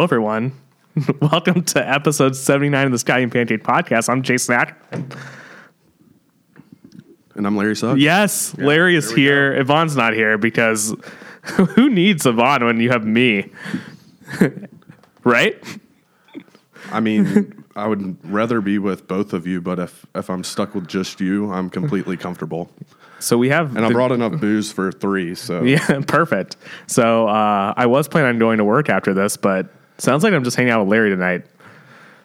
[0.00, 0.52] Hello, everyone.
[1.20, 4.08] Welcome to episode 79 of the Sky and Pancake podcast.
[4.08, 4.82] I'm Jason Ack.
[7.34, 7.98] And I'm Larry Sugg.
[7.98, 9.52] Yes, Larry is here.
[9.52, 10.94] Yvonne's not here because
[11.42, 13.50] who needs Yvonne when you have me?
[15.24, 15.62] right?
[16.90, 20.74] I mean, I would rather be with both of you, but if, if I'm stuck
[20.74, 22.70] with just you, I'm completely comfortable.
[23.18, 23.76] So we have.
[23.76, 26.56] And I brought enough booze for three, so Yeah, perfect.
[26.86, 30.44] So uh, I was planning on going to work after this, but sounds like I'm
[30.44, 31.44] just hanging out with Larry tonight.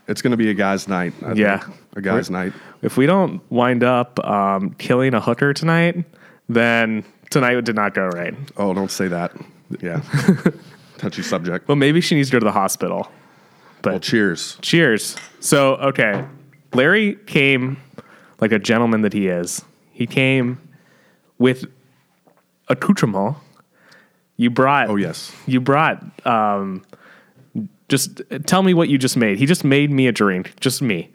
[0.07, 1.13] it's going to be a guy's night.
[1.25, 1.57] I Yeah.
[1.59, 1.77] think.
[1.95, 2.53] A guy's night.
[2.81, 6.03] If we don't wind up um, killing a hooker tonight,
[6.49, 8.35] then tonight did not go right.
[8.57, 9.31] Oh, don't say that.
[9.81, 10.01] Yeah.
[10.97, 11.67] Touchy subject.
[11.67, 13.09] Well, maybe she needs to go to the hospital.
[13.81, 14.57] But Well, cheers.
[14.61, 15.15] cheers.
[15.39, 16.25] So, okay.
[16.73, 17.77] Larry came
[18.41, 19.63] like a gentleman that he is.
[19.91, 20.59] He came
[21.39, 21.65] with
[22.67, 23.37] accoutrement.
[24.37, 25.31] You brought Oh, yes.
[25.47, 26.83] you brought um
[27.89, 29.37] just tell me what you just made.
[29.37, 31.09] He just made me a drink, just me.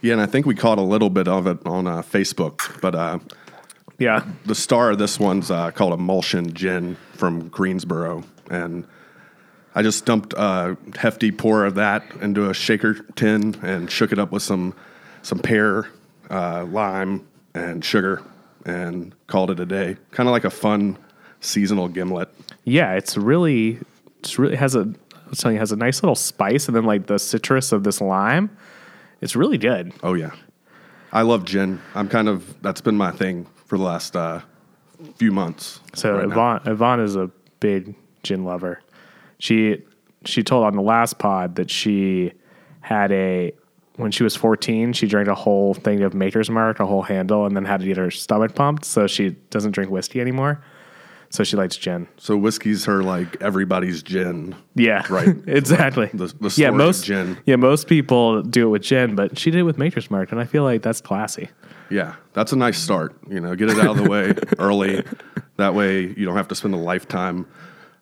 [0.00, 2.94] Yeah, and I think we caught a little bit of it on uh, Facebook, but
[2.94, 3.18] uh,
[3.98, 4.24] Yeah.
[4.46, 8.86] the star of this one's uh, called Emulsion Gin from Greensboro, and
[9.74, 14.18] I just dumped a hefty pour of that into a shaker tin and shook it
[14.18, 14.74] up with some
[15.22, 15.88] some pear,
[16.30, 18.22] uh, lime, and sugar,
[18.64, 19.96] and called it a day.
[20.12, 20.96] Kind of like a fun
[21.40, 22.28] seasonal gimlet.
[22.64, 23.78] Yeah, it's really
[24.20, 24.92] it's really has a
[25.28, 27.70] I was telling you it has a nice little spice and then like the citrus
[27.70, 28.56] of this lime.
[29.20, 29.92] It's really good.
[30.02, 30.30] Oh yeah,
[31.12, 31.82] I love gin.
[31.94, 34.40] I'm kind of that's been my thing for the last uh,
[35.16, 35.80] few months.
[35.94, 36.32] So right now.
[36.32, 38.80] Yvonne, Yvonne is a big gin lover.
[39.38, 39.82] She
[40.24, 42.32] she told on the last pod that she
[42.80, 43.52] had a
[43.96, 47.44] when she was 14, she drank a whole thing of Maker's Mark, a whole handle,
[47.44, 48.86] and then had to get her stomach pumped.
[48.86, 50.62] So she doesn't drink whiskey anymore.
[51.30, 52.08] So she likes gin.
[52.16, 54.54] So whiskey's her like everybody's gin.
[54.74, 55.36] Yeah, Right.
[55.46, 56.06] exactly.
[56.14, 57.36] The- the yeah, most gin.
[57.44, 60.40] Yeah, most people do it with gin, but she did it with Maker's Mark, and
[60.40, 61.50] I feel like that's classy.
[61.90, 63.14] Yeah, that's a nice start.
[63.28, 65.04] You know, get it out of the way early.
[65.56, 67.46] That way, you don't have to spend a lifetime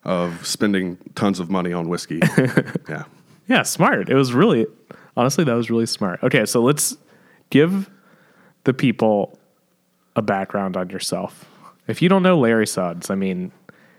[0.04, 2.20] of spending tons of money on whiskey.
[2.88, 3.04] Yeah.
[3.48, 4.08] Yeah, smart.
[4.08, 4.66] It was really,
[5.16, 6.20] honestly, that was really smart.
[6.22, 6.96] Okay, so let's
[7.50, 7.88] give
[8.64, 9.38] the people
[10.16, 11.44] a background on yourself.
[11.88, 13.52] If you don't know Larry Suds, I mean,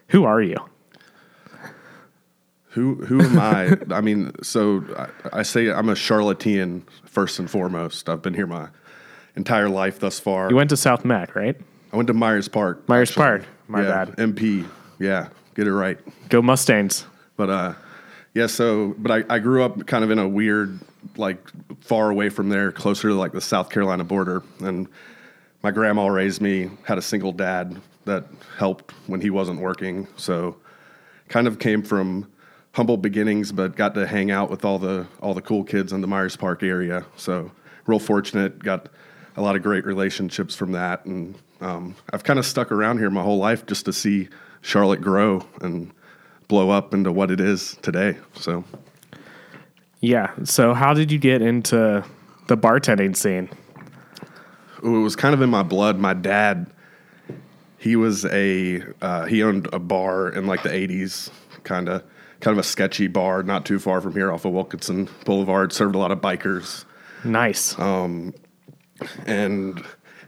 [0.10, 0.58] who are you?
[2.72, 3.78] Who who am I?
[3.92, 8.08] I mean, so I, I say I'm a charlatan first and foremost.
[8.08, 8.68] I've been here my
[9.36, 10.50] entire life thus far.
[10.50, 11.56] You went to South Meck, right?
[11.92, 12.88] I went to Myers Park.
[12.88, 13.24] Myers actually.
[13.24, 13.46] Park.
[13.68, 14.16] My yeah, bad.
[14.18, 14.68] MP.
[15.00, 15.98] Yeah, get it right.
[16.30, 17.06] Go Mustangs.
[17.36, 17.74] But uh,
[18.34, 18.48] yeah.
[18.48, 20.80] So, but I, I grew up kind of in a weird,
[21.16, 21.40] like
[21.82, 24.44] far away from there, closer to like the South Carolina border.
[24.60, 24.88] And
[25.68, 28.24] my grandma raised me, had a single dad that
[28.58, 30.08] helped when he wasn't working.
[30.16, 30.56] So,
[31.28, 32.32] kind of came from
[32.72, 36.00] humble beginnings, but got to hang out with all the all the cool kids in
[36.00, 37.06] the Myers Park area.
[37.18, 37.52] So,
[37.86, 38.64] real fortunate.
[38.64, 38.88] Got
[39.36, 43.10] a lot of great relationships from that, and um, I've kind of stuck around here
[43.10, 44.30] my whole life just to see
[44.62, 45.92] Charlotte grow and
[46.48, 48.18] blow up into what it is today.
[48.36, 48.64] So,
[50.00, 50.32] Yeah.
[50.46, 52.06] So, how did you get into
[52.48, 53.50] the bartending scene?
[54.84, 56.00] It was kind of in my blood.
[56.00, 56.68] My dad,
[57.78, 61.30] he was a uh, he owned a bar in like the '80s,
[61.64, 62.04] kind of
[62.40, 65.74] kind of a sketchy bar, not too far from here off of Wilkinson Boulevard.
[65.74, 66.86] Served a lot of bikers,
[67.24, 67.78] Nice.
[67.80, 68.34] Um,
[69.26, 69.84] and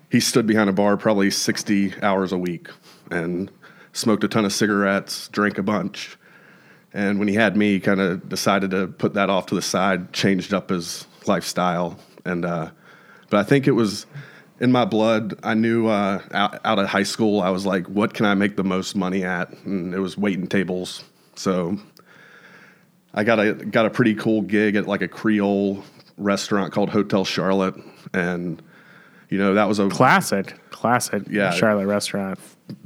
[0.10, 2.68] he stood behind a bar probably 60 hours a week
[3.10, 3.52] and
[3.94, 6.18] smoked a ton of cigarettes, drank a bunch.
[6.94, 9.62] And when he had me, he kind of decided to put that off to the
[9.62, 12.00] side, changed up his lifestyle.
[12.26, 12.72] And, uh,
[13.30, 14.08] but I think it was
[14.60, 15.40] in my blood.
[15.44, 18.56] I knew uh, out, out of high school, I was like, what can I make
[18.56, 19.52] the most money at?
[19.66, 21.04] And it was waiting tables.
[21.36, 21.80] So
[23.14, 25.84] I got a got a pretty cool gig at like a Creole
[26.18, 27.76] restaurant called Hotel Charlotte,
[28.14, 28.62] and
[29.30, 30.56] you know that was a classic.
[30.70, 31.24] Classic.
[31.30, 31.52] Yeah.
[31.52, 32.40] Charlotte restaurant.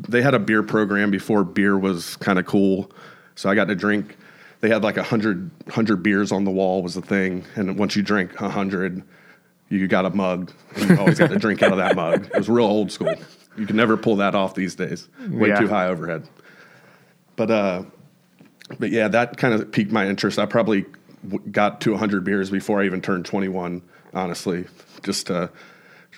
[0.08, 2.92] they had a beer program before beer was kind of cool,
[3.36, 4.18] so I got to drink.
[4.62, 7.96] They had like a hundred hundred beers on the wall was the thing, and once
[7.96, 9.04] you drink a hundred,
[9.80, 12.26] you got a mug, and you always got to drink out of that mug.
[12.28, 13.14] It was real old school.
[13.58, 15.08] You can never pull that off these days.
[15.30, 15.60] Way Yeah.
[15.60, 16.28] too high overhead.
[17.36, 17.84] But uh,
[18.80, 20.40] but yeah, that kind of piqued my interest.
[20.40, 20.86] I probably
[21.28, 23.82] w- got to 100 beers before I even turned 21.
[24.14, 24.66] Honestly,
[25.02, 25.50] just to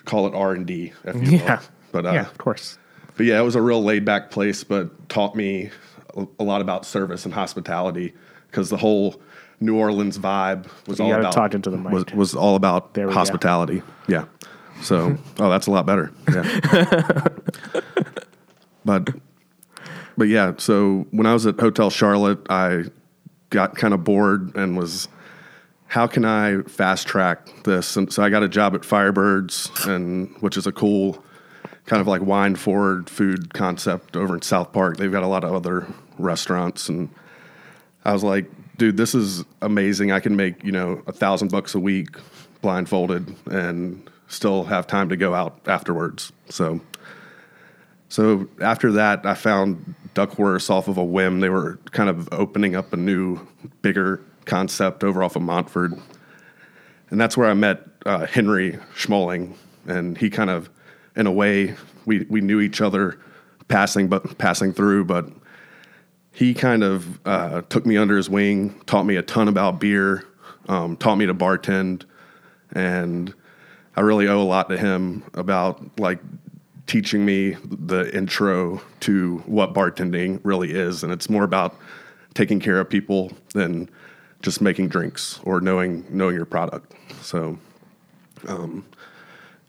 [0.04, 1.56] call it R and D, Yeah.
[1.56, 1.60] will.
[1.92, 2.78] But uh, yeah, of course.
[3.16, 5.70] but yeah, it was a real laid back place, but taught me
[6.16, 8.12] a, a lot about service and hospitality
[8.50, 9.20] because the whole
[9.60, 11.92] New Orleans vibe was You all about talk into the mic.
[11.92, 13.82] was, was all about There hospitality.
[14.08, 14.26] Yeah.
[14.82, 16.12] So, oh, that's a lot better.
[16.30, 17.28] Yeah.
[18.84, 19.08] but,
[20.18, 20.52] but yeah.
[20.58, 22.84] So when I was at Hotel Charlotte, I
[23.50, 25.08] got kind of bored and was
[25.88, 27.96] how can I fast track this?
[27.96, 31.22] And so I got a job at Firebirds, and which is a cool
[31.86, 34.96] kind of like wine forward food concept over in South Park.
[34.96, 35.86] They've got a lot of other
[36.18, 37.08] restaurants, and
[38.04, 40.12] I was like, dude, this is amazing.
[40.12, 42.16] I can make you know a thousand bucks a week
[42.60, 46.32] blindfolded and still have time to go out afterwards.
[46.48, 46.80] So,
[48.08, 51.40] so after that, I found Duckworth off of a whim.
[51.40, 53.46] They were kind of opening up a new,
[53.82, 55.94] bigger concept over off of Montford.
[57.10, 59.54] And that's where I met uh, Henry Schmoling.
[59.86, 60.68] And he kind of,
[61.14, 63.20] in a way, we, we knew each other
[63.68, 65.28] passing, but passing through, but
[66.36, 70.22] he kind of uh, took me under his wing, taught me a ton about beer,
[70.68, 72.04] um, taught me to bartend,
[72.72, 73.32] and
[73.96, 76.18] I really owe a lot to him about like
[76.86, 81.74] teaching me the intro to what bartending really is, and it's more about
[82.34, 83.88] taking care of people than
[84.42, 86.92] just making drinks or knowing knowing your product.
[87.22, 87.56] So,
[88.46, 88.84] um,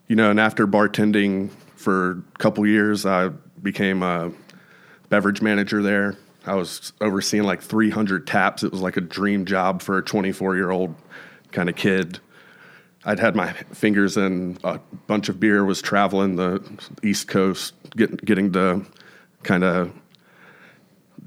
[0.09, 3.29] you know, and after bartending for a couple years, I
[3.63, 4.33] became a
[5.07, 6.17] beverage manager there.
[6.47, 8.63] I was overseeing like 300 taps.
[8.63, 10.95] It was like a dream job for a 24 year old
[11.51, 12.19] kind of kid.
[13.05, 16.61] I'd had my fingers in a bunch of beer, was traveling the
[17.03, 18.85] East Coast, getting getting to
[19.43, 19.93] kind of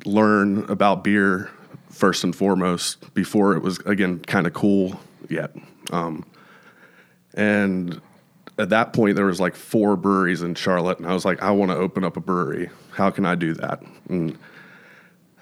[0.04, 1.50] learn about beer
[1.90, 5.54] first and foremost before it was again kind of cool yet.
[5.90, 6.26] Um,
[7.34, 8.00] and
[8.58, 11.50] at that point, there was like four breweries in Charlotte, and I was like, I
[11.50, 12.68] want to open up a brewery.
[12.90, 13.82] How can I do that?
[14.08, 14.38] And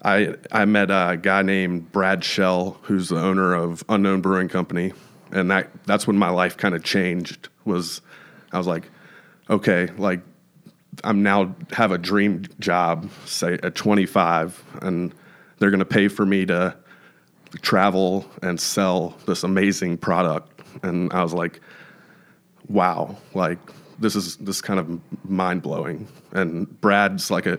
[0.02, 4.92] I I met a guy named Brad Shell, who's the owner of Unknown Brewing Company,
[5.32, 7.48] and that that's when my life kind of changed.
[7.64, 8.00] Was
[8.52, 8.90] I was like,
[9.50, 10.20] okay, like
[11.04, 15.12] I'm now have a dream job, say at 25, and
[15.58, 16.76] they're going to pay for me to
[17.60, 20.62] travel and sell this amazing product.
[20.82, 21.60] And I was like,
[22.68, 23.58] wow, like
[23.98, 26.08] this is this kind of mind blowing.
[26.32, 27.58] And Brad's like a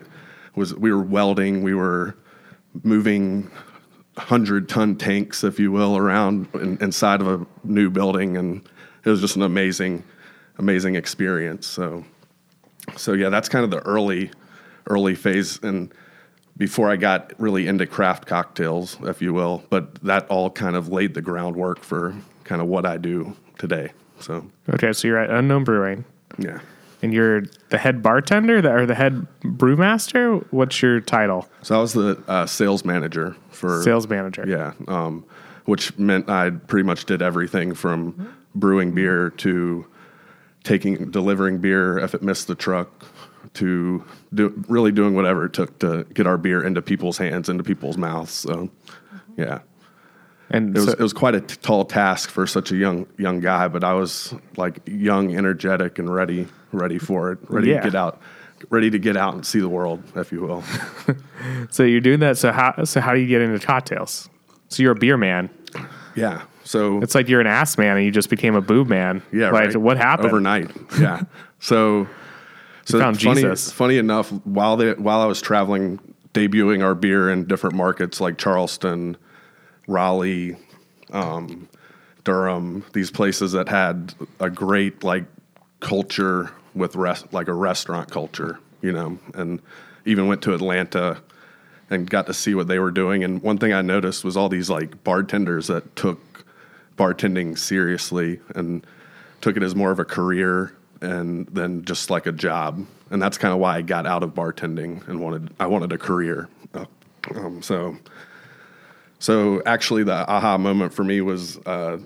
[0.55, 2.15] was we were welding, we were
[2.83, 3.49] moving
[4.17, 8.67] hundred ton tanks, if you will, around in, inside of a new building, and
[9.05, 10.03] it was just an amazing,
[10.57, 11.65] amazing experience.
[11.65, 12.03] So,
[12.97, 14.31] so yeah, that's kind of the early,
[14.87, 15.93] early phase, and
[16.57, 19.63] before I got really into craft cocktails, if you will.
[19.69, 22.13] But that all kind of laid the groundwork for
[22.43, 23.93] kind of what I do today.
[24.19, 26.03] So Okay, so you're at Unknown Brewing,
[26.37, 26.59] yeah.
[27.01, 30.45] And you're the head bartender or the head brewmaster.
[30.51, 31.47] What's your title?
[31.61, 34.45] So I was the uh, sales manager for Sales manager.
[34.47, 35.25] Yeah, um,
[35.65, 39.85] which meant I pretty much did everything from brewing beer to
[40.63, 43.05] taking delivering beer if it missed the truck
[43.53, 44.03] to
[44.33, 47.97] do, really doing whatever it took to get our beer into people's hands, into people's
[47.97, 48.31] mouths.
[48.31, 48.69] So,
[49.37, 49.59] yeah,
[50.51, 53.05] And it was so- it was quite a t- tall task for such a young
[53.17, 57.81] young guy, but I was like young, energetic, and ready ready for it, ready Yeah.
[57.81, 58.21] to get out,
[58.69, 60.63] ready to get out and see the world, if you will.
[61.69, 62.37] So you're doing that.
[62.37, 64.29] So how so how do you get into cocktails?
[64.69, 65.49] So you're a beer man.
[66.15, 66.41] yeah.
[66.63, 69.23] So It's like you're an ass man and you just became a boob man.
[69.31, 69.77] Yeah, Like right.
[69.77, 70.27] what happened?
[70.27, 70.69] overnight?
[70.99, 71.21] Yeah.
[71.59, 72.07] so,
[72.85, 73.71] so found funny, Jesus.
[73.71, 75.99] funny enough, while they, while I was traveling,
[76.35, 79.17] debuting our beer in different markets like Charleston,
[79.89, 80.55] Raleigh,
[81.11, 81.67] um,
[82.23, 85.25] Durham, these places that had a great like
[85.79, 89.61] culture with like a restaurant culture, you know, and
[90.05, 91.17] even went to Atlanta
[91.89, 93.23] and got to see what they were doing.
[93.23, 96.45] And one thing I noticed was all these like bartenders that took
[96.95, 98.85] bartending seriously and
[99.41, 102.85] took it as more of a career and then just like a job.
[103.09, 105.97] And that's kind of why I got out of bartending and wanted I wanted a
[105.97, 106.47] career.
[106.75, 106.85] Uh,
[107.33, 107.97] um, so
[109.19, 111.97] so actually, the aha moment for me was uh,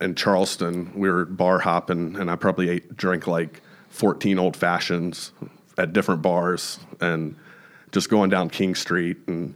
[0.00, 0.92] in Charleston.
[0.94, 5.32] We were bar hopping, and I probably ate drank like fourteen old fashions
[5.76, 7.34] at different bars, and
[7.90, 9.54] just going down King Street, and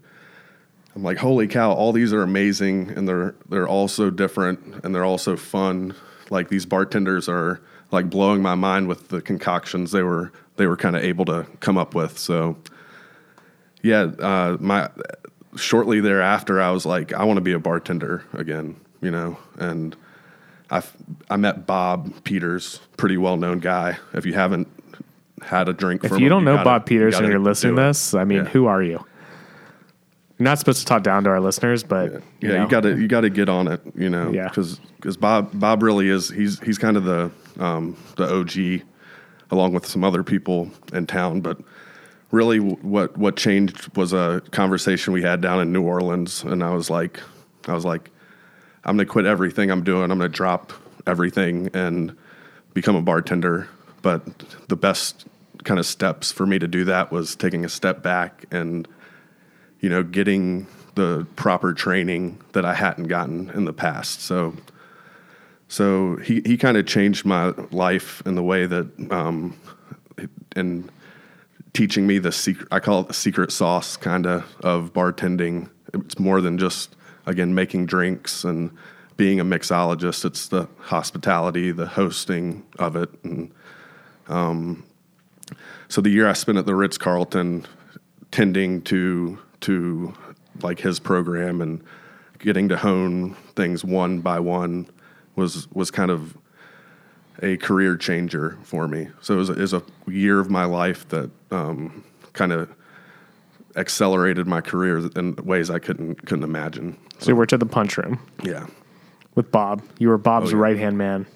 [0.96, 1.72] I'm like, holy cow!
[1.72, 5.94] All these are amazing, and they're they're all so different, and they're all so fun.
[6.30, 7.60] Like these bartenders are
[7.92, 11.46] like blowing my mind with the concoctions they were they were kind of able to
[11.60, 12.18] come up with.
[12.18, 12.56] So
[13.82, 14.90] yeah, uh, my
[15.56, 19.96] shortly thereafter, I was like, I want to be a bartender again, you know, and
[20.70, 20.82] I
[21.30, 23.98] I met Bob Peters, pretty well known guy.
[24.12, 24.68] If you haven't
[25.42, 27.76] had a drink, If you him, don't know gotta- Bob Peters gotta and you're listening
[27.76, 28.44] to this, I mean, Yeah.
[28.50, 29.04] who are you?
[30.38, 32.66] You're not supposed to talk down to our listeners, but Yeah, you, you know.
[32.66, 34.48] got to you got to get on it, you know, Yeah.
[34.48, 34.80] because
[35.16, 37.30] Bob Bob really is he's he's kind of the
[37.60, 38.82] um, the OG,
[39.52, 41.40] along with some other people in town.
[41.40, 41.58] But
[42.30, 46.70] really, what what changed was a conversation we had down in New Orleans, and I
[46.70, 47.20] was like,
[47.68, 48.10] I was like,
[48.84, 50.10] I'm going to quit everything I'm doing.
[50.10, 50.72] I'm going to drop
[51.06, 52.16] everything and
[52.74, 53.68] become a bartender.
[54.02, 54.26] But
[54.68, 55.26] the best
[55.64, 58.86] kind of steps for me to do that was taking a step back and,
[59.80, 64.20] you know, getting the proper training that I hadn't gotten in the past.
[64.20, 64.54] So,
[65.68, 69.58] so he, he kind of changed my life in the way that, um,
[70.54, 70.90] and
[71.74, 75.68] teaching me the secret, I call it the secret sauce kind of of bartending.
[75.92, 78.70] It's more than just, again, making drinks and
[79.16, 80.24] being a mixologist.
[80.24, 83.10] It's the hospitality, the hosting of it.
[83.22, 83.52] And,
[84.28, 84.84] um,
[85.88, 87.66] so the year I spent at the Ritz Carlton,
[88.30, 90.12] tending to to
[90.62, 91.82] like his program and
[92.38, 94.88] getting to hone things one by one
[95.36, 96.36] was was kind of
[97.42, 99.08] a career changer for me.
[99.20, 102.68] So it was, it was a year of my life that um, kind of
[103.76, 106.96] accelerated my career in ways I couldn't couldn't imagine.
[107.18, 108.66] So you worked at the punch room Yeah,
[109.34, 109.82] with Bob.
[109.98, 110.62] You were Bob's Oh, yeah.
[110.62, 111.26] right hand man.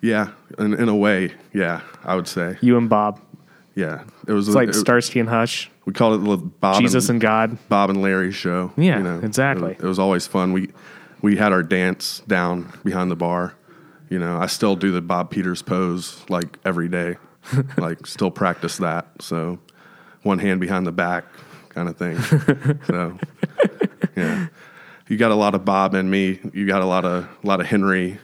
[0.00, 0.28] yeah,
[0.58, 3.20] in, in a way, yeah, I would say, You and Bob.
[3.74, 4.04] yeah.
[4.26, 7.16] It was It's like it- Starsky and Hutch, we called it the Bob Jesus and,
[7.16, 7.58] and God.
[7.68, 8.72] Bob and Larry show.
[8.76, 9.72] Yeah, exactly.
[9.72, 10.52] It was, it was always fun.
[10.52, 10.70] We
[11.22, 13.54] we had our dance down behind the bar.
[14.12, 17.16] You know, I still do the Bob Peters pose like every day.
[17.78, 19.06] like still practice that.
[19.22, 19.58] So
[20.22, 21.24] one hand behind the back
[21.70, 22.20] kind of thing.
[22.86, 23.18] so
[24.16, 24.48] yeah.
[25.08, 26.40] You got a lot of Bob in me.
[26.52, 28.18] You got a lot of a lot of Henry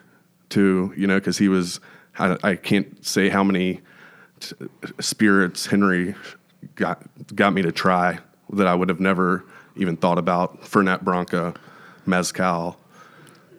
[0.50, 1.80] too, you know, because he was
[2.18, 3.80] I, I can't say how many
[4.40, 4.56] t-
[5.00, 6.14] spirits Henry
[6.74, 7.02] got
[7.34, 8.18] got me to try
[8.52, 9.42] that I would have never
[9.74, 10.60] even thought about.
[10.60, 11.54] Fernet Branca,
[12.04, 12.78] Mezcal,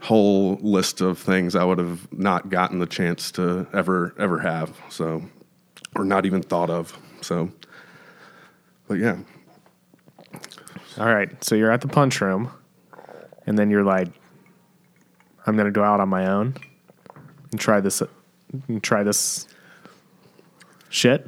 [0.01, 4.75] whole list of things I would have not gotten the chance to ever ever have.
[4.89, 5.24] So,
[5.96, 6.98] or not even thought of.
[7.22, 7.51] So,
[8.88, 9.18] but yeah,
[10.98, 11.44] All right.
[11.44, 12.50] So you're at the punch room,
[13.46, 14.08] and then you're like,
[15.46, 16.56] I'm going to go out on my own
[17.51, 18.01] and try this,
[18.68, 19.48] and try this
[20.89, 21.27] shit.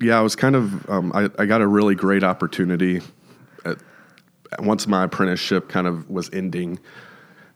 [0.00, 3.00] yeah, I was kind of um, I, I got a really great opportunity
[3.64, 3.78] at,
[4.60, 6.78] once my apprenticeship kind of was ending,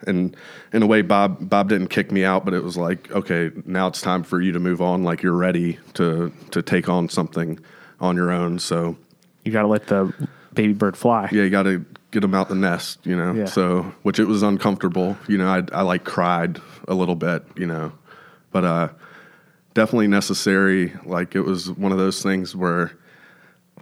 [0.07, 0.37] and
[0.73, 3.87] in a way, Bob Bob didn't kick me out, but it was like, okay, now
[3.89, 5.05] it's time for you to move on.
[5.05, 7.59] Like you're ready to to take on something
[8.01, 8.59] on your own.
[8.59, 8.97] So
[9.45, 10.13] You got to let the
[10.55, 11.29] baby bird fly.
[11.33, 13.33] yeah, you got to get them out the nest, you know.
[13.33, 13.45] Yeah.
[13.47, 15.49] So which it was uncomfortable, you know.
[15.49, 17.93] I I like cried a little bit, you know,
[18.51, 18.89] but uh,
[19.75, 20.93] definitely necessary.
[21.05, 22.93] Like it was one of those things where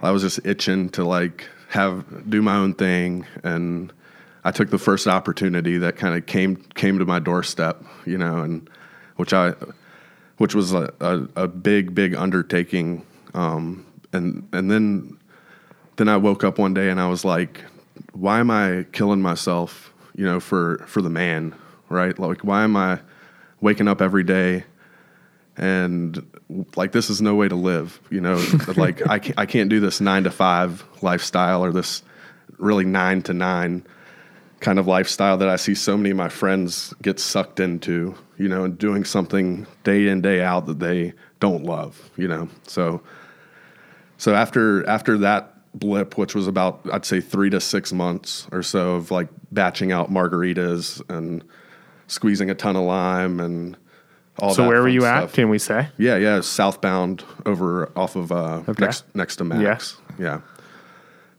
[0.01, 3.91] I was just itching to like have do my own thing, and
[4.43, 8.39] I took the first opportunity that kind of came came to my doorstep, you know,
[8.39, 8.69] and
[9.17, 9.53] which I
[10.37, 15.17] which was a, a, a big big undertaking, um, and and then
[15.97, 17.61] then I woke up one day and I was like,
[18.13, 21.53] why am I killing myself, you know, for for the man,
[21.89, 22.17] right?
[22.17, 22.99] Like why am I
[23.59, 24.63] waking up every day
[25.57, 26.25] and
[26.75, 28.43] like this is no way to live, you know?
[28.75, 32.01] like I can't, I can't do this 9 to 5 lifestyle or this
[32.57, 33.85] really 9 to 9
[34.61, 38.47] kind of lifestyle that I see so many of my friends get sucked into, you
[38.47, 42.47] know, and doing something day in day out that they don't love, you know.
[42.67, 43.01] So
[44.17, 48.61] so after after that blip, which was about I'd say three to six months or
[48.63, 51.43] so of like batching out margaritas and
[52.07, 53.75] squeezing a ton of lime and
[54.39, 55.29] all So where were you stuff.
[55.29, 55.33] at?
[55.33, 55.89] Can we say?
[55.97, 58.85] Yeah, yeah, southbound over off of uh, Okay.
[58.85, 59.97] next next to Max.
[60.19, 60.41] Yeah.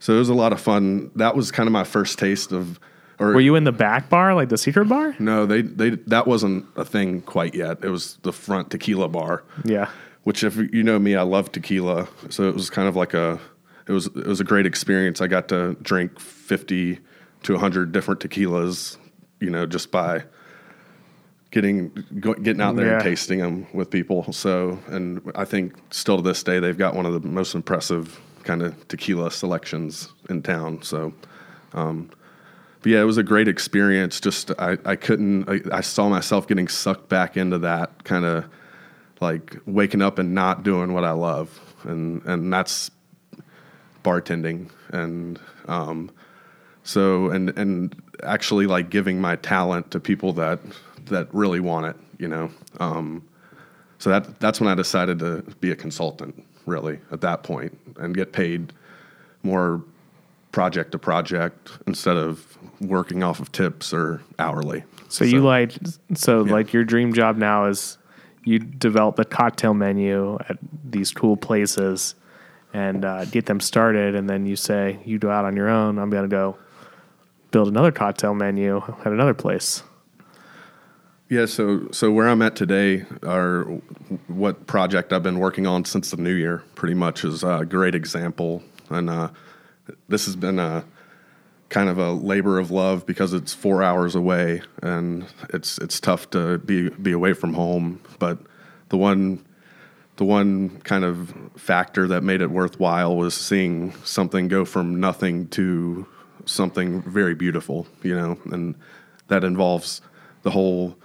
[0.01, 1.11] So it was a lot of fun.
[1.15, 2.81] That was kind of my first taste of.
[3.23, 5.15] Or Were you in the back bar, like the secret bar?
[5.19, 7.79] no, they they that wasn't a thing quite yet.
[7.85, 9.89] It was the front tequila bar Yeah.
[10.25, 12.09] which if you know me, I love tequila.
[12.31, 13.39] So it was kind of like a,
[13.89, 15.21] it was it was a great experience.
[15.21, 16.99] I got to drink fifty
[17.45, 18.97] to hundred different tequilas,
[19.41, 20.25] you know, just by
[21.51, 24.33] getting go, getting out there and tasting them with people.
[24.33, 28.19] So, and I think still to this day, they've got one of the most impressive
[28.45, 30.83] kind of tequila selections in town.
[30.83, 31.13] So.
[31.75, 32.11] Um,
[32.83, 34.21] but yeah, it was a great experience.
[34.21, 35.49] Just I, I couldn't.
[35.49, 38.45] I, I saw myself getting sucked back into that kind of
[39.21, 42.91] like waking up and not doing what I love, and and that's
[44.03, 46.11] bartending, and um,
[46.83, 50.59] so and and actually like giving my talent to people that
[51.07, 52.51] that really want it, you know.
[52.81, 53.27] Um,
[53.99, 58.13] so that that's when I decided to be a consultant, really, at that point, and
[58.13, 58.73] get paid
[59.45, 59.85] more
[60.53, 64.85] project to project instead of working off of tips or hourly.
[65.09, 65.73] So, you like
[66.15, 67.99] so like your dream job now is
[68.45, 72.15] you develop the cocktail menu at these cool places
[72.73, 75.99] and uh, get them started, and then you say you go out on your own.
[75.99, 76.57] I'm gonna go
[77.51, 79.83] build another cocktail menu at another place.
[81.29, 83.81] Yeah, so so where I'm at today, or
[84.29, 87.95] what project I've been working on since the new year, pretty much is a great
[87.95, 89.29] example, and uh,
[90.09, 90.85] this has been a
[91.69, 96.31] kind of a labor of love because it's four hours away, and it's it's tough
[96.31, 98.01] to be be away from home.
[98.19, 98.39] But
[98.91, 99.45] the one
[100.17, 105.49] the one kind of factor that made it worthwhile was seeing something go from nothing
[105.49, 106.07] to
[106.45, 108.75] something very beautiful, you know, and
[109.29, 110.03] that involves
[110.43, 110.97] the whole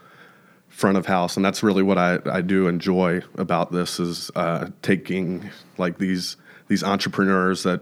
[0.67, 4.67] front of house and that's really what I, I do enjoy about this is uh,
[4.83, 7.81] taking like these these entrepreneurs that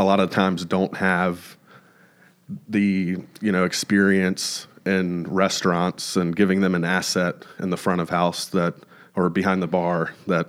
[0.00, 1.58] a lot of times don't have
[2.68, 8.08] the you know experience in restaurants and giving them an asset in the front of
[8.08, 8.74] house that
[9.14, 10.46] or behind the bar that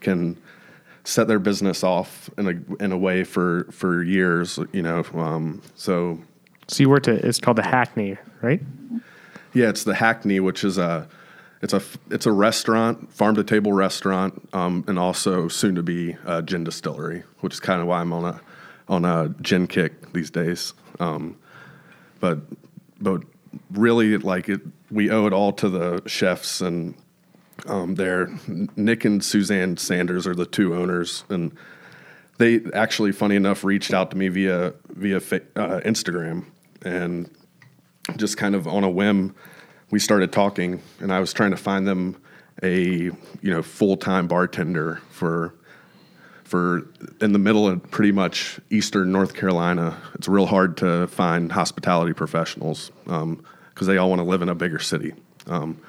[0.00, 0.40] can
[1.04, 5.60] set their business off in a in a way for for years you know um,
[5.74, 6.18] so
[6.68, 8.62] So you worked at it's called the Hackney, right?
[9.52, 11.08] yeah it's the hackney which is a
[11.60, 16.16] it's a it's a restaurant, farm to table restaurant, um, and also soon to be
[16.24, 18.40] a gin distillery, which is kind of why I'm on a
[18.88, 20.74] on a gin kick these days.
[21.00, 21.36] Um,
[22.20, 22.38] but
[23.00, 23.22] but
[23.70, 24.60] really, like it,
[24.90, 26.94] we owe it all to the chefs and
[27.66, 28.28] um, there.
[28.76, 31.56] Nick and Suzanne Sanders are the two owners, and
[32.38, 36.44] they actually, funny enough, reached out to me via via uh, Instagram
[36.82, 37.30] and
[38.16, 39.34] just kind of on a whim
[39.90, 42.20] we started talking, and I was trying to find them
[42.62, 45.54] a you know full time bartender for
[46.52, 46.86] for
[47.22, 49.96] in the middle of pretty much eastern North Carolina.
[50.16, 53.42] It's real hard to find hospitality professionals because um,
[53.78, 55.14] they all want to live in a bigger city.
[55.46, 55.80] Um,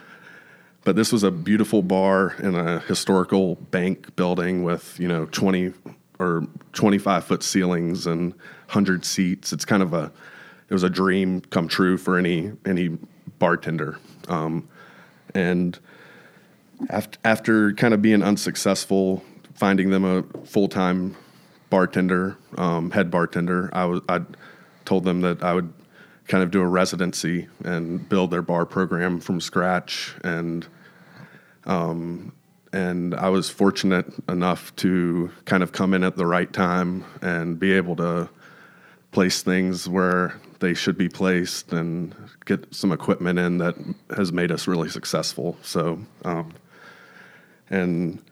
[0.85, 5.73] but this was a beautiful bar in a historical bank building with you know twenty
[6.17, 8.33] or twenty five foot ceilings and
[8.67, 9.51] hundred seats.
[9.51, 10.13] It's kind of a
[10.69, 12.97] it was a dream come true for any any
[13.37, 13.99] bartender.
[14.29, 14.69] Um,
[15.35, 15.77] and
[16.89, 21.15] after, after kind of being unsuccessful, finding them a full time
[21.69, 24.21] bartender, um, head bartender, I was I
[24.85, 25.73] told them that I would
[26.27, 30.65] kind of do a residency and build their bar program from scratch and
[31.65, 32.31] um,
[32.71, 37.59] and I was fortunate enough to kind of come in at the right time and
[37.59, 38.29] be able to
[39.11, 43.75] place things where they should be placed and get some equipment in that
[44.15, 45.55] has made us really successful.
[45.61, 46.53] So, um,
[47.69, 48.22] and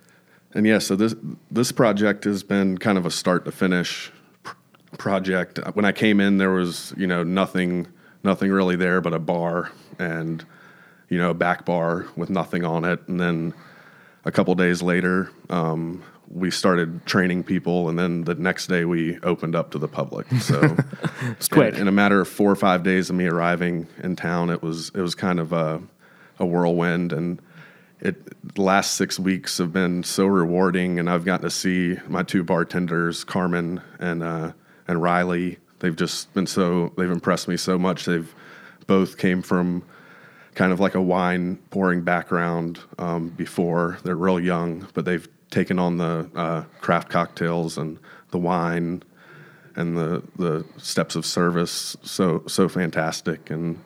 [0.54, 1.16] and yeah, so this
[1.50, 4.12] this project has been kind of a start to finish
[4.44, 4.56] pr-
[4.98, 5.60] project.
[5.74, 7.88] When I came in, there was you know nothing
[8.24, 10.46] nothing really there but a bar and
[11.10, 13.54] you know a back bar with nothing on it, and then
[14.26, 19.20] a couple days later, um, we started training people, and then the next day we
[19.20, 20.28] opened up to the public.
[20.42, 20.78] So
[21.22, 21.76] it's quick.
[21.76, 24.62] In, in, a matter of four or five days of me arriving in town, it
[24.62, 25.82] was it was kind of a,
[26.40, 27.42] a whirlwind, and
[28.02, 32.24] it the last six weeks have been so rewarding, and I've gotten to see my
[32.24, 34.52] two bartenders, Carmen and uh,
[34.88, 35.60] and Riley.
[35.80, 38.06] They've just been so they've impressed me so much.
[38.06, 38.34] They've
[38.88, 39.84] both came from
[40.56, 44.00] kind of like a wine pouring background um, before.
[44.04, 48.00] They're real young, but they've taken on the uh, craft cocktails and
[48.32, 49.04] the wine
[49.76, 53.80] and the the steps of service so so fantastic and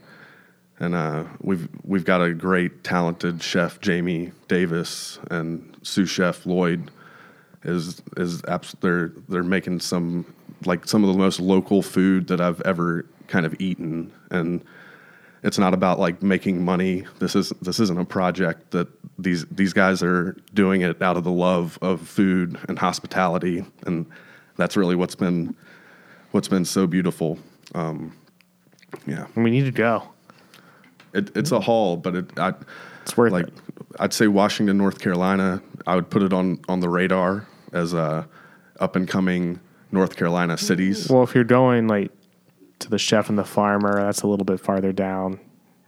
[0.80, 6.92] and uh, we've we've got a great talented chef Jamie Davis and sous chef Lloyd
[7.64, 10.26] is is abs- they're they're making some
[10.66, 14.64] like some of the most local food that I've ever kind of eaten and
[15.46, 17.06] it's not about like making money.
[17.20, 18.88] This is this isn't a project that
[19.20, 24.08] these these guys are doing it out of the love of food and hospitality, and
[24.58, 25.56] that's really what's been
[26.32, 27.38] what's been so beautiful.
[27.76, 28.18] Um,
[29.06, 30.15] yeah, we need to go.
[31.16, 32.54] It, it's a haul, but it I,
[33.04, 33.54] it's worth like it.
[34.00, 35.62] I'd say Washington, North Carolina.
[35.88, 38.28] I would put it on on the radar as a
[38.80, 39.60] up and coming
[39.92, 41.10] North Carolina cities.
[41.10, 42.12] Well, if you're going like
[42.80, 44.02] to the chef and the farmer.
[44.02, 45.40] That's a little bit farther down.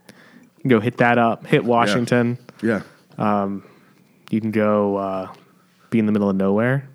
[0.06, 1.46] You can go hit that up.
[1.46, 2.38] Hit Washington.
[2.62, 2.82] Yeah.
[3.16, 3.64] Um,
[4.30, 5.32] you can go uh,
[5.90, 6.88] be in the middle of nowhere.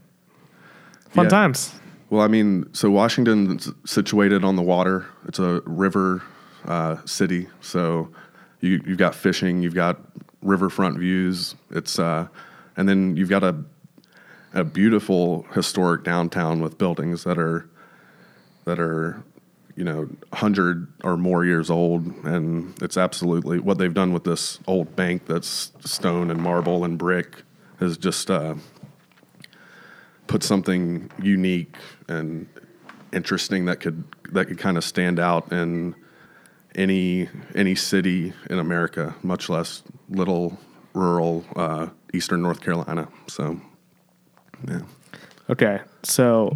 [1.10, 1.30] Fun Yeah.
[1.30, 1.74] times.
[2.10, 5.06] Well, I mean, so Washington's situated on the water.
[5.28, 6.22] It's a river
[6.66, 8.10] uh, city, so
[8.60, 10.00] you you've got fishing, you've got
[10.42, 11.56] riverfront views.
[11.72, 12.28] It's uh,
[12.78, 13.64] and then you've got a
[14.54, 17.68] a beautiful historic downtown with buildings that are
[18.66, 19.24] that are
[19.76, 22.06] you know, 100 or more years old.
[22.26, 26.98] And it's absolutely what they've done with this old bank that's stone and marble and
[26.98, 27.44] brick
[27.80, 28.56] has just uh,
[30.28, 31.76] put something unique
[32.08, 32.48] and
[33.12, 35.94] interesting that could that could kind of stand out in
[36.76, 40.58] any any city in America, much less little
[40.94, 43.08] rural uh, eastern North Carolina.
[43.28, 43.60] So,
[44.68, 44.82] yeah.
[45.50, 46.56] Okay, so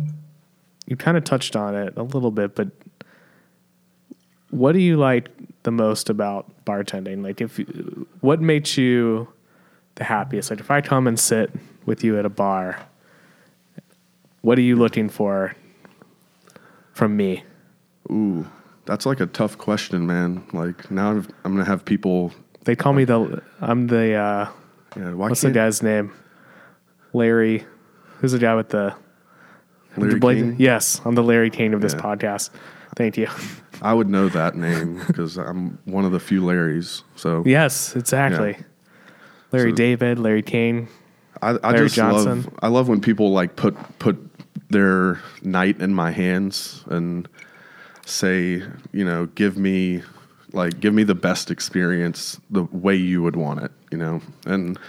[0.86, 2.70] you kind of touched on it a little bit, but
[4.50, 5.30] what do you like
[5.64, 7.22] the most about bartending?
[7.24, 9.28] Like, if you- what makes you
[9.96, 10.50] the happiest?
[10.50, 11.52] Like, if I come and sit
[11.86, 12.80] with you at a bar,
[14.42, 15.54] what are you looking for
[16.94, 17.44] from me?
[18.10, 18.48] Ooh,
[18.88, 20.44] that's like a tough question, man.
[20.54, 22.34] Like now I've, I'm gonna have people.
[22.64, 24.50] They call me the I'm the uh,
[24.96, 26.12] Yeah, what's the guy's name?
[27.14, 27.66] Larry.
[28.20, 28.96] Who's the guy with the
[29.96, 30.56] Larry the blade- King?
[30.58, 32.00] Yes, I'm the Larry King of this Yeah.
[32.02, 32.50] podcast.
[32.96, 33.28] Thank you.
[33.82, 37.04] I would know that name because I'm one of the few Larrys.
[37.16, 38.58] So Yes, exactly.
[39.52, 40.88] Larry So- David, Larry King.
[41.42, 42.42] I, I Larry just Johnson.
[42.44, 44.18] love I love when people like put put
[44.70, 47.30] their night in my hands and
[48.10, 50.04] say, you know, give me
[50.54, 54.80] like give me the best experience the way you would want it, you know, and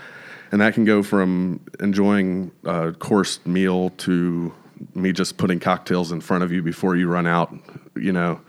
[0.50, 4.52] and that can go from enjoying a course meal to
[4.94, 7.52] me just putting cocktails in front of you before you run out,
[7.96, 8.40] you know,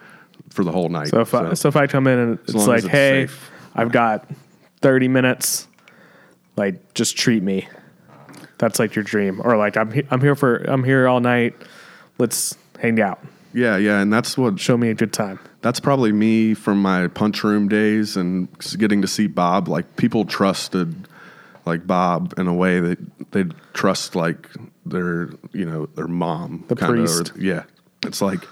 [0.49, 1.07] for the whole night.
[1.07, 3.51] So if I, so if I come in and it's like, it's hey, safe.
[3.75, 4.29] I've got
[4.81, 5.67] 30 minutes,
[6.55, 7.67] like just treat me.
[8.59, 11.55] That's like your dream, or like I'm he- I'm here for I'm here all night.
[12.17, 13.19] Let's hang out.
[13.53, 15.39] Yeah, yeah, and that's what Show me a good time.
[15.61, 19.67] that's probably me from my punch room days and getting to see Bob.
[19.67, 21.07] Like people trusted
[21.65, 24.49] like Bob in a way that they trust like
[24.85, 27.33] their you know their mom The kinda, or- priest.
[27.37, 27.63] yeah,
[28.05, 28.45] it's like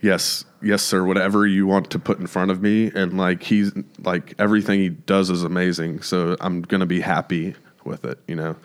[0.00, 1.04] yes, yes, sir.
[1.04, 3.72] Whatever you want to put in front of me, and like he's
[4.04, 6.02] like everything he does is amazing.
[6.02, 8.18] So I'm gonna be happy with it.
[8.28, 8.56] You know.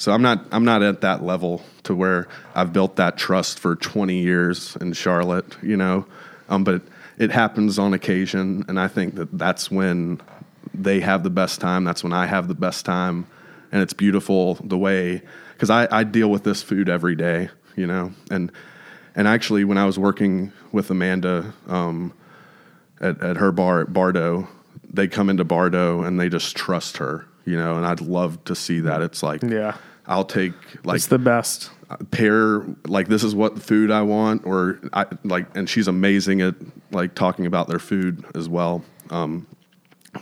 [0.00, 3.76] So I'm not I'm not at that level to where I've built that trust for
[3.76, 6.06] 20 years in Charlotte, you know.
[6.48, 6.80] Um, but
[7.18, 10.22] it happens on occasion, and I think that that's when
[10.72, 11.84] they have the best time.
[11.84, 13.26] That's when I have the best time,
[13.70, 15.20] and it's beautiful the way
[15.52, 18.14] because I, I deal with this food every day, you know.
[18.30, 18.50] And
[19.14, 22.14] and actually, when I was working with Amanda um,
[23.02, 24.48] at, at her bar at Bardo,
[24.88, 27.76] they come into Bardo and they just trust her, you know.
[27.76, 29.02] And I'd love to see that.
[29.02, 29.76] It's like Yeah,
[30.10, 30.52] I'll take
[30.84, 31.70] like it's the best.
[32.10, 36.56] pair like this is what food I want or I like and she's amazing at
[36.90, 38.84] like talking about their food as well.
[39.10, 39.46] Um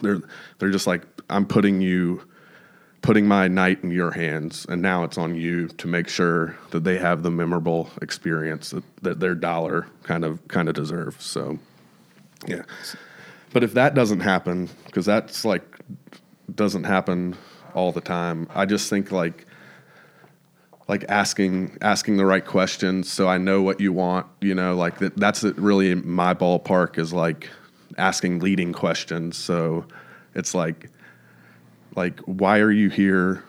[0.03, 0.21] they're
[0.59, 2.23] they're just like I'm putting you
[3.01, 6.85] putting my night in your hands and now it's on you to make sure that
[6.85, 11.25] they have the memorable experience that, that their dollar kind of kind of deserves.
[11.25, 11.59] So
[12.47, 12.63] yeah.
[13.55, 15.65] But if that doesn't happen because that's like
[16.55, 17.39] doesn't happen
[17.75, 18.49] all the time.
[18.55, 19.47] I just think like
[20.89, 24.27] like asking asking the right questions so I know what you want.
[24.41, 27.51] You know, like that, that's really my ballpark is like
[27.97, 29.37] asking leading questions.
[29.37, 29.85] So
[30.35, 30.91] it's like
[31.95, 33.45] like why are you here?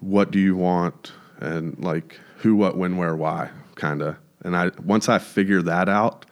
[0.00, 1.12] What do you want?
[1.40, 4.16] And like who, what, when, where, why, kind of.
[4.42, 6.24] And I once I figure that out,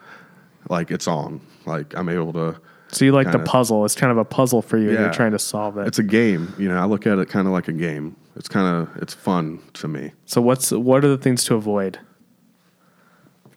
[0.70, 1.40] like it's on.
[1.66, 2.60] Like I'm able to.
[2.90, 3.84] So you like the kinda- puzzle?
[3.84, 4.88] It's kind of a puzzle for you.
[4.90, 5.86] and You're trying to solve it.
[5.86, 6.54] It's a game.
[6.58, 8.16] You know, I look at it kind of like a game.
[8.38, 10.12] It's kind of it's fun to me.
[10.24, 11.98] so what's what are the things to avoid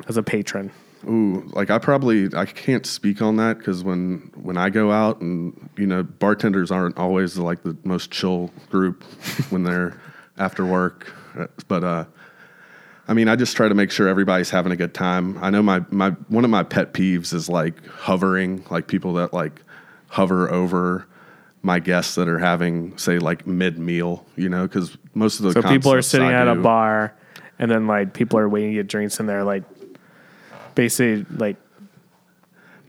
[0.07, 0.71] as a patron?
[1.07, 5.21] Ooh, like I probably I can't speak on that because when when I go out
[5.21, 9.03] and you know bartenders aren't always like the most chill group
[9.49, 9.99] when they're
[10.37, 12.05] after work, Uh, but uh,
[13.07, 15.37] I mean I just try to make sure everybody's having a good time.
[15.41, 19.33] I know my my one of my pet peeves is like hovering, like people that
[19.33, 19.61] like
[20.07, 21.07] hover over
[21.63, 25.61] my guests that are having say like mid meal, you know, because most of the
[25.61, 27.13] So people are sitting I at a bar,
[27.59, 29.63] and then like people are waiting to get drinks, and they're like,
[30.75, 31.57] basically like,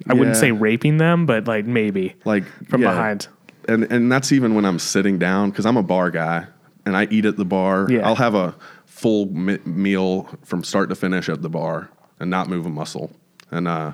[0.09, 2.91] I wouldn't say raping them, but like maybe like from yeah.
[2.91, 3.29] behind.
[3.69, 6.47] and and that's even when I'm sitting down because I'm a bar guy
[6.85, 7.87] and I eat at the bar.
[7.91, 8.07] Yeah.
[8.07, 8.55] I'll have a
[8.87, 13.13] full mi- meal from start to finish at the bar and not move a muscle.
[13.51, 13.93] And uh,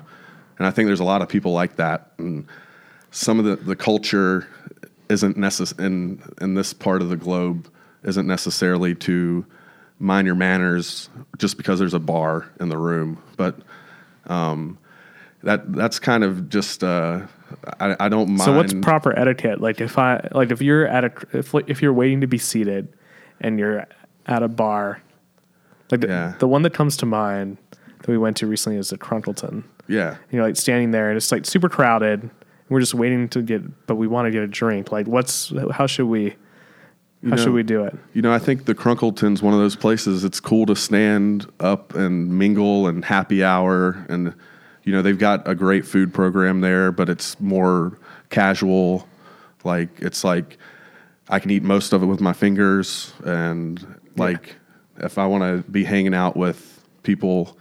[0.57, 2.11] and I think there's a lot of people like that.
[2.17, 2.47] And
[3.11, 4.47] some of the the culture
[5.09, 7.67] isn't necess- in in this part of the globe
[8.03, 9.45] isn't necessarily to
[9.99, 13.59] mind your manners just because there's a bar in the room, but.
[14.27, 14.77] Um,
[15.41, 17.21] that that's kind of just uh,
[17.79, 18.41] I, I don't mind.
[18.41, 19.61] So what's proper etiquette?
[19.61, 22.89] Like if I like if you're at a if if you're waiting to be seated,
[23.39, 23.87] and you're
[24.25, 25.01] at a bar,
[25.91, 26.33] like the, Yeah.
[26.39, 27.57] the one that comes to mind
[27.99, 29.63] that we went to recently is the Crunkleton.
[29.87, 32.29] yeah, you're like standing there and it's like super crowded.
[32.69, 34.91] We're just waiting to get, but we want to get a drink.
[34.91, 36.35] Like, what's how should we
[37.27, 37.97] how should know- we do it?
[38.13, 40.23] You know, I think the Crunkleton's one of those places.
[40.23, 44.33] It's cool to stand up and mingle and happy hour, and
[44.83, 47.97] you know, they've got a great food program there, but it's more
[48.29, 49.07] casual.
[49.63, 50.57] Like it's like
[51.27, 54.55] I can eat most of it with my fingers, and like
[54.97, 57.57] if I want to be hanging out with people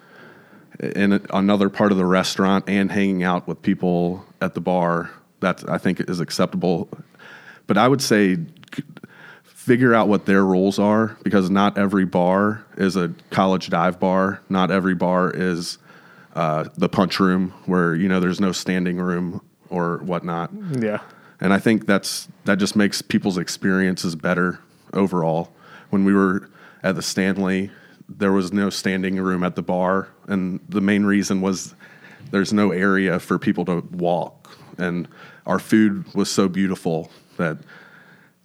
[0.80, 5.10] in another part of the restaurant and hanging out with people at the bar,
[5.40, 6.88] that I think is acceptable.
[7.66, 8.38] But I would say
[9.44, 14.40] figure out what their rules are because not every bar is a college dive bar.
[14.48, 15.78] Not every bar is
[16.34, 20.50] uh, the punch room where you know there's no standing room or whatnot.
[20.78, 21.00] Yeah.
[21.40, 24.60] And I think that's that just makes people's experiences better
[24.92, 25.52] overall.
[25.90, 26.48] When we were
[26.82, 27.70] at the Stanley,
[28.08, 31.74] there was no standing room at the bar, and the main reason was
[32.30, 34.50] there's no area for people to walk.
[34.78, 35.08] And
[35.46, 37.58] our food was so beautiful that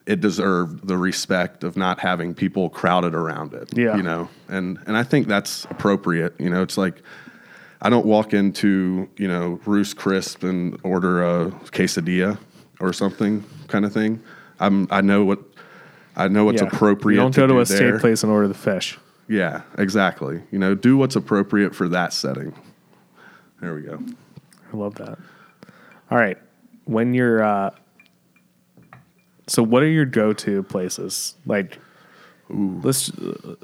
[0.06, 3.70] it deserved the respect of not having people crowded around it.
[3.78, 3.96] Yeah.
[3.96, 6.34] You know, and and I think that's appropriate.
[6.40, 7.02] You know, it's like
[7.82, 12.38] I don't walk into, you know, Ruth's Chris and order a quesadilla
[12.80, 14.22] or something kind of thing.
[14.60, 15.40] I'm I know what
[16.18, 16.68] I know what's Yeah.
[16.68, 17.16] appropriate.
[17.16, 18.00] You don't go to do a steak there.
[18.00, 18.98] place and order the fish.
[19.34, 20.42] Yeah, exactly.
[20.52, 22.54] You know, do what's appropriate for that setting.
[23.62, 24.00] There we go.
[24.72, 25.18] I love that.
[26.12, 26.38] All right.
[26.86, 27.72] When you're, uh,
[29.48, 31.36] so what are your go to places?
[31.46, 31.80] Like,
[32.50, 33.56] let's, uh,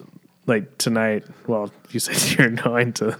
[0.47, 3.17] like tonight, well, you said you're going to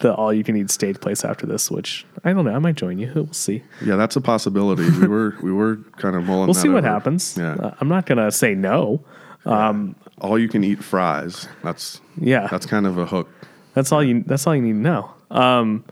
[0.00, 2.54] the all you can eat steak place after this, which I don't know.
[2.54, 3.10] I might join you.
[3.14, 3.62] We'll see.
[3.84, 4.88] Yeah, that's a possibility.
[4.90, 6.46] we were we were kind of mulling.
[6.46, 7.36] We'll see what happens.
[7.38, 9.02] Yeah, Uh, I'm not going to say no.
[9.46, 11.48] All you can eat fries.
[11.62, 12.46] That's Yeah.
[12.50, 13.28] that's kind of a hook.
[13.74, 14.22] That's all you.
[14.26, 15.10] That's all you need to know.
[15.30, 15.84] Um,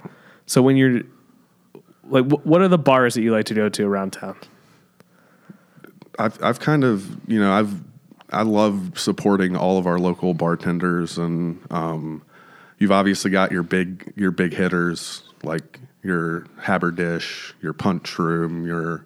[0.46, 1.02] so when you're
[2.08, 4.36] like, wh- what are the bars that you like to go to around town?
[6.18, 7.74] I've I've kind of you know I've
[8.30, 12.22] I love supporting all of our local bartenders and um,
[12.78, 19.04] you've obviously got your big your big hitters like your Haberdish, your Punch Room, your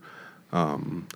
[0.52, 1.06] um,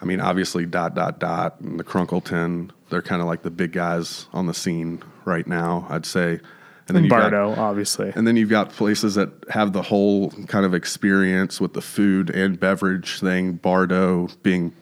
[0.00, 2.70] I mean obviously dot dot dot and the Crunkleton.
[2.90, 5.86] They're kind of like the big guys on the scene right now.
[5.90, 6.40] I'd say.
[6.88, 8.12] And And you've got- Bardo, obviously.
[8.16, 12.30] and then you've got places that have the whole kind of experience with the food
[12.30, 13.54] and beverage thing.
[13.54, 14.72] Bardo being,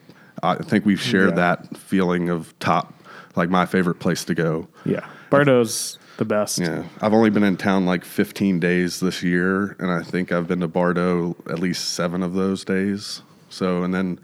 [0.41, 1.35] I think we've shared Yeah.
[1.35, 2.93] that feeling of top,
[3.35, 4.69] like my favorite place to go.
[4.85, 6.59] Yeah, Bardo's the best.
[6.59, 10.47] Yeah, I've only been in town like 15 days this year, and I think I've
[10.47, 13.21] been to Bardo at least seven of those days.
[13.49, 14.19] So, and then,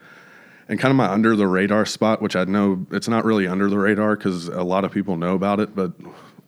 [0.70, 3.70] and kind of my under the radar spot, which I know it's not really under
[3.70, 5.92] the radar because a lot of people know about it, but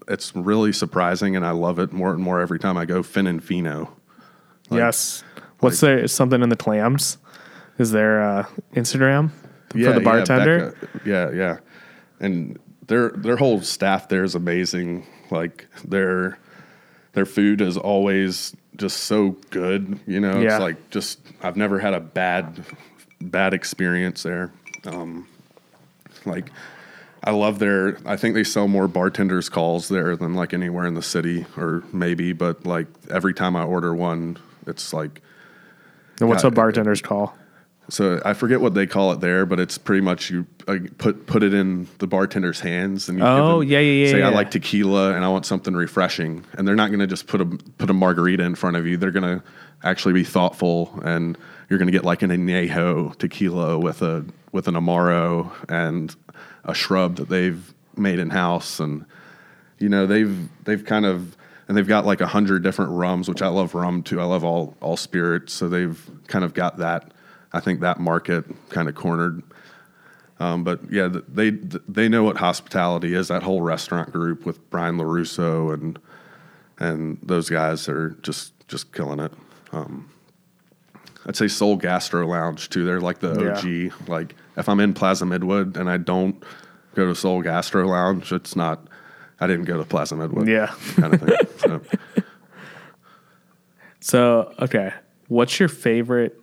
[0.07, 3.01] it's really surprising, and I love it more and more every time I go.
[3.03, 3.95] Fin and Fino.
[4.71, 5.23] yes.
[5.59, 6.07] What's there?
[6.07, 7.17] Something in the clams?
[7.77, 9.31] Is there uh, Instagram
[9.71, 10.71] for the bartender?
[10.71, 10.99] Becca.
[11.09, 11.57] Yeah, yeah,
[12.19, 15.05] and their their whole staff there is amazing.
[15.31, 16.37] Like their
[17.13, 19.99] their food is always just so good.
[20.05, 20.55] You know, Yeah.
[20.55, 22.63] it's like just I've never had a bad
[23.31, 24.51] bad experience there.
[24.85, 25.27] Um,
[26.25, 26.49] like
[27.23, 27.97] I love their.
[28.05, 31.83] I think they sell more bartenders calls there than like anywhere in the city, or
[31.91, 32.33] maybe.
[32.33, 35.21] But like every time I order one, it's like
[36.19, 37.35] and what's a bartender's call?
[37.89, 41.27] So I forget what they call it there, but it's pretty much you uh, put
[41.27, 44.29] put it in the bartender's hands and you Oh, them- yeah, yeah, yeah, Say I
[44.29, 47.45] like tequila and I want something refreshing, and they're not going to just put a
[47.45, 48.97] put a margarita in front of you.
[48.97, 49.43] They're going to
[49.83, 51.37] actually be thoughtful, and
[51.69, 56.15] you're going to get like an añejo tequila with a with an amaro and
[56.63, 59.05] a shrub that they've made in house, and
[59.79, 63.41] you know they've they've kind of and they've got like a hundred different rums, which
[63.41, 64.19] I love rum too.
[64.19, 67.11] I love all all spirits, so they've kind of got that.
[67.55, 69.41] I think that market kind of cornered.
[70.39, 73.29] Um, but yeah, they they know what hospitality is.
[73.29, 75.97] That whole restaurant group with Brian Larusso and
[76.77, 79.31] and those guys are just just killing it.
[79.71, 80.11] Um,
[81.25, 82.83] I'd say Soul Gastro Lounge too.
[82.85, 84.09] They're like the OG.
[84.09, 86.43] Like if I'm in Plaza Midwood and I don't
[86.93, 88.87] go to Soul Gastro Lounge, it's not.
[89.39, 90.47] I didn't go to Plaza Midwood.
[90.47, 90.73] Yeah.
[90.95, 91.37] kind of thing.
[91.57, 91.81] So,
[94.01, 94.93] So okay,
[95.29, 96.39] what's your favorite?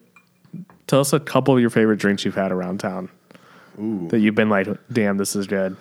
[0.92, 3.09] Tell us a couple of your favorite drinks you've had around town
[3.78, 5.74] that you've been like, damn, this is good.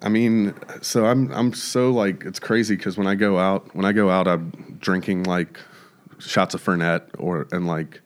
[0.00, 3.84] I mean, so I'm I'm so like it's crazy because when I go out, when
[3.84, 5.58] I go out, I'm drinking like
[6.20, 8.02] shots of Fernet or and like,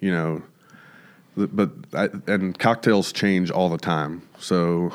[0.00, 0.42] you know,
[1.34, 4.20] but I, and cocktails change all the time.
[4.38, 4.92] So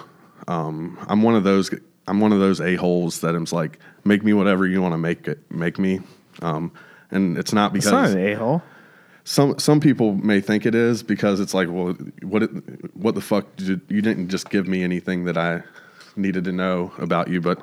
[0.48, 1.72] um, I'm one of those.
[2.08, 5.00] I'm one of those a holes that I'm like, make me whatever you want to
[5.00, 6.02] make it, make me.
[6.44, 6.72] Um,
[7.10, 8.62] and it's not because It's not an a hole.
[9.28, 13.20] Some some people may think it is because it's like, well, what it, what the
[13.22, 13.54] fuck?
[13.58, 15.64] Did you, you didn't just give me anything that I
[16.16, 17.62] needed to know about you, but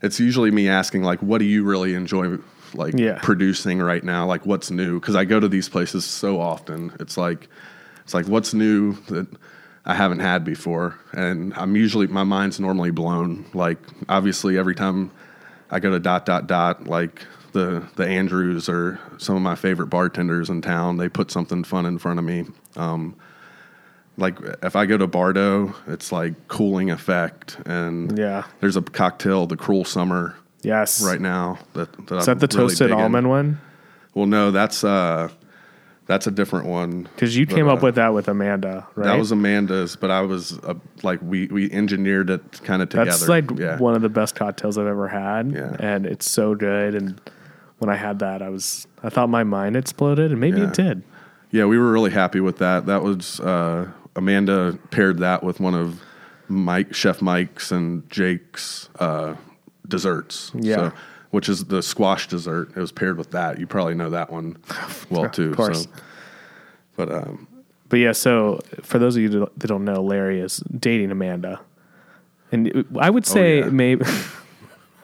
[0.00, 2.38] it's usually me asking like, what do you really enjoy
[2.72, 3.18] like Yeah.
[3.22, 4.24] producing right now?
[4.24, 4.98] Like what's new?
[4.98, 6.90] Because I go to these places so often.
[6.98, 7.50] It's like
[8.02, 9.26] it's like what's new that
[9.84, 13.44] I haven't had before, and I'm usually my mind's normally blown.
[13.52, 13.76] Like
[14.08, 15.10] obviously every time
[15.70, 17.26] I go to dot dot dot like.
[17.56, 20.98] The, the Andrews are some of my favorite bartenders in town.
[20.98, 22.44] They put something fun in front of me.
[22.76, 23.16] Um,
[24.18, 28.44] like if I go to Bardo, it's like cooling effect, and Yeah.
[28.60, 31.02] there's a cocktail, the Cruel Summer, Yes.
[31.02, 31.58] right now.
[31.72, 33.58] That, that Is that the toasted almond one?
[34.12, 35.30] Well, no, that's uh,
[36.04, 37.08] that's a different one.
[37.14, 39.06] Because you But, came uh, up with that with Amanda, right?
[39.06, 43.12] That was Amanda's, but I was uh, like we we engineered it kind of together.
[43.12, 43.78] That's like yeah.
[43.78, 45.74] one of the best cocktails I've ever had, Yeah.
[45.78, 46.94] and it's so good.
[46.94, 47.18] And
[47.78, 50.68] when I had that, I was I thought my mind exploded, and maybe Yeah.
[50.68, 51.02] it did.
[51.50, 52.86] Yeah, we were really happy with that.
[52.86, 56.00] That was uh, Amanda paired that with one of
[56.48, 59.34] Mike Chef Mike's and Jake's uh,
[59.88, 60.50] desserts.
[60.54, 60.90] Yeah.
[61.30, 62.70] which is the squash dessert.
[62.76, 63.58] It was paired with that.
[63.60, 64.56] You probably know that one
[65.10, 65.54] well too.
[65.54, 65.84] course.
[65.84, 65.90] So.
[66.96, 67.46] But um,
[67.88, 71.60] But yeah, so for those of you that don't know, Larry is dating Amanda,
[72.52, 73.66] and I would say yeah.
[73.68, 74.04] maybe.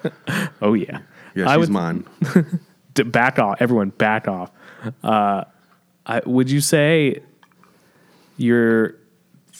[0.63, 1.01] oh yeah,
[1.35, 2.05] yeah, I she's would mine.
[3.07, 3.57] back off.
[3.61, 4.51] Everyone, back off.
[5.03, 5.45] Uh,
[6.07, 7.21] I, would you say
[8.37, 8.97] you're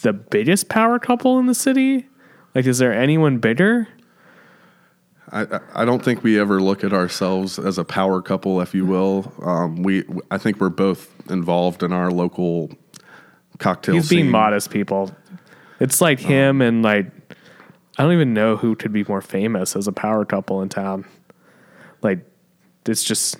[0.01, 2.07] the biggest power couple in the city?
[2.55, 3.87] Like, is there anyone bigger?
[5.31, 8.73] I, I- I don't think we ever look at ourselves as a power couple, if
[8.75, 9.31] you will.
[9.43, 12.69] Um, we, I think we're both involved in our local
[13.57, 14.19] cocktail He's scene.
[14.23, 15.11] being modest, people.
[15.79, 16.27] It's like Oh.
[16.27, 17.07] him and like
[17.97, 21.05] I don't even know who could be more famous as a power couple in town.
[22.03, 22.19] Like
[22.85, 23.37] it's just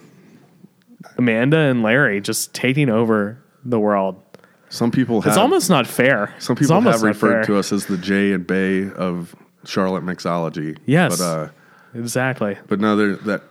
[1.17, 4.21] Amanda and Larry just taking over the world.
[4.69, 6.34] Some people have It's almost not fair.
[6.39, 10.78] some people have referred to us as the Jay and Bay of Charlotte mixology.
[10.86, 11.19] Yes.
[11.19, 11.49] but uh,
[11.93, 12.58] Exactly.
[12.67, 13.43] but no, there that,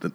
[0.00, 0.12] that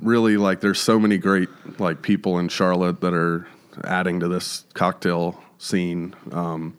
[0.00, 1.48] really like there's so many great
[1.80, 3.46] like people in Charlotte that are
[3.84, 6.14] adding to this cocktail scene.
[6.32, 6.76] Um,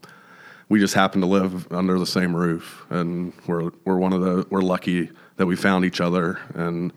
[0.70, 4.46] we just happen to live under the same roof, and we're we're one of the
[4.52, 6.40] we're lucky that we found each other.
[6.54, 6.92] And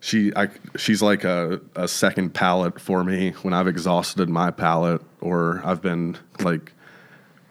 [0.00, 5.02] she I she's like a, a second palate for me when I've exhausted my palate
[5.20, 6.72] or I've been like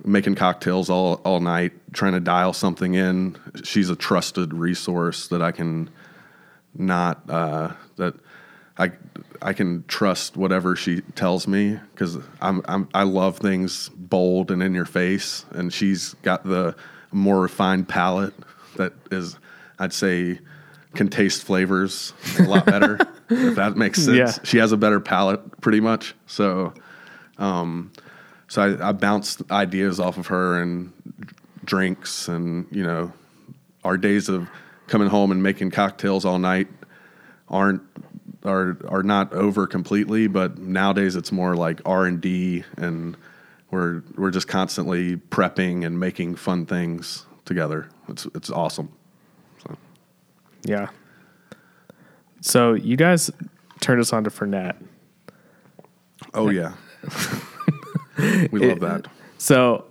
[0.06, 3.38] making cocktails all all night trying to dial something in.
[3.64, 5.90] She's a trusted resource that I can
[6.76, 8.16] not uh, that
[8.78, 8.92] I
[9.42, 14.64] I can trust whatever she tells me because I'm, I'm I love things bold and
[14.64, 16.76] in your face, and she's got the
[17.12, 18.34] more refined palate
[18.78, 19.38] that is
[19.84, 20.40] I'd say
[20.96, 24.18] can taste flavors a lot better if that makes sense.
[24.18, 24.44] Yeah.
[24.44, 26.16] She has a better palate, pretty much.
[26.28, 26.74] So,
[27.38, 27.92] um,
[28.48, 30.94] so I, I bounced ideas off of her and
[31.66, 33.12] drinks, and you know,
[33.84, 34.48] our days of
[34.88, 36.68] coming home and making cocktails all night
[37.50, 37.82] aren't
[38.46, 43.18] are are not over completely, but nowadays it's more like R and D, and
[43.72, 47.90] we're we're just constantly prepping and making fun things together.
[48.08, 48.92] It's it's awesome.
[50.64, 50.90] Yeah.
[52.42, 53.32] So you guys
[53.80, 54.76] turned us on to Fernet.
[56.34, 56.74] Oh yeah,
[58.52, 59.08] we love that.
[59.38, 59.86] So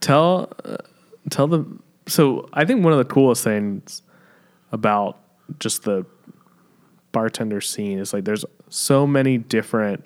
[0.00, 0.76] tell uh,
[1.30, 1.64] tell the
[2.06, 4.02] so I think one of the coolest things
[4.72, 5.18] about
[5.58, 6.04] just the
[7.12, 10.04] bartender scene is like there's so many different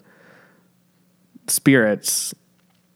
[1.47, 2.35] spirits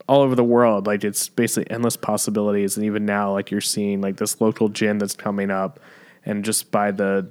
[0.07, 4.03] all over the world like it's basically endless possibilities and even now like you're seeing
[4.03, 5.81] like this local gin that's coming up
[6.25, 7.29] and just by the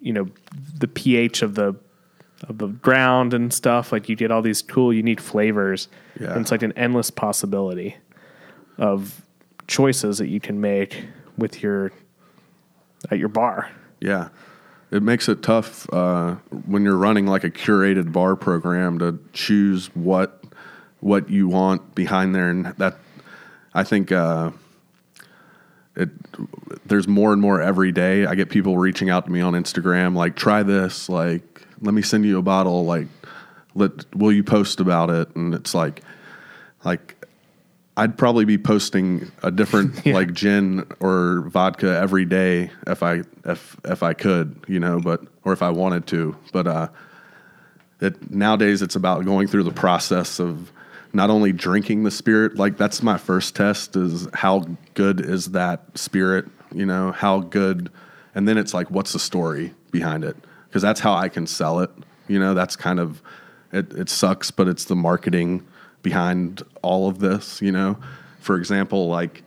[0.00, 0.28] you know
[0.78, 1.74] the pH of the
[2.48, 5.88] of the ground and stuff like you get all these cool unique flavors
[6.20, 6.32] Yeah.
[6.32, 7.96] and it's like an endless possibility
[8.78, 9.22] of
[9.68, 11.04] choices that you can make
[11.38, 11.92] with your
[13.10, 14.28] at your bar Yeah.
[14.90, 16.34] It makes it tough uh,
[16.66, 20.44] when you're running like a curated bar program to choose what
[21.00, 22.98] what you want behind there, and that
[23.72, 24.50] I think uh,
[25.96, 26.10] it
[26.86, 28.26] there's more and more every day.
[28.26, 32.02] I get people reaching out to me on Instagram, like try this, like let me
[32.02, 33.08] send you a bottle, like
[33.74, 36.02] let will you post about it, and it's like
[36.84, 37.16] like
[37.96, 40.14] I'd probably be posting a different Yeah.
[40.14, 45.20] like gin or vodka every day if I if if I could, you know, but
[45.44, 46.36] or if I wanted to.
[46.52, 46.88] But uh
[48.00, 50.72] it nowadays it's about going through the process of
[51.12, 55.96] not only drinking the spirit, like that's my first test is how good is that
[55.96, 57.90] spirit, you know, how good
[58.34, 60.36] and then it's like what's the story behind it?
[60.68, 61.90] Because that's how I can sell it.
[62.28, 63.22] You know, that's kind of
[63.72, 65.66] it, it sucks, but it's the marketing
[66.02, 67.98] behind all of this, you know.
[68.40, 69.42] For example, like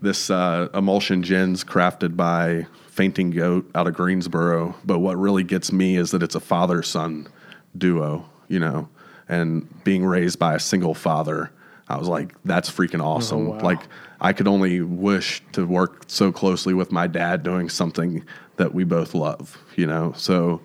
[0.00, 4.74] this uh, emulsion gin's crafted by Fainting Goat out of Greensboro.
[4.84, 7.28] But what really gets me is that it's a father son
[7.76, 8.88] duo, you know,
[9.28, 11.50] and being raised by a single father.
[11.88, 13.46] I was like, that's freaking awesome.
[13.48, 13.60] wow.
[13.60, 13.80] Like,
[14.20, 18.24] I could only wish to work so closely with my dad doing something
[18.56, 20.12] that we both love, you know?
[20.16, 20.60] So,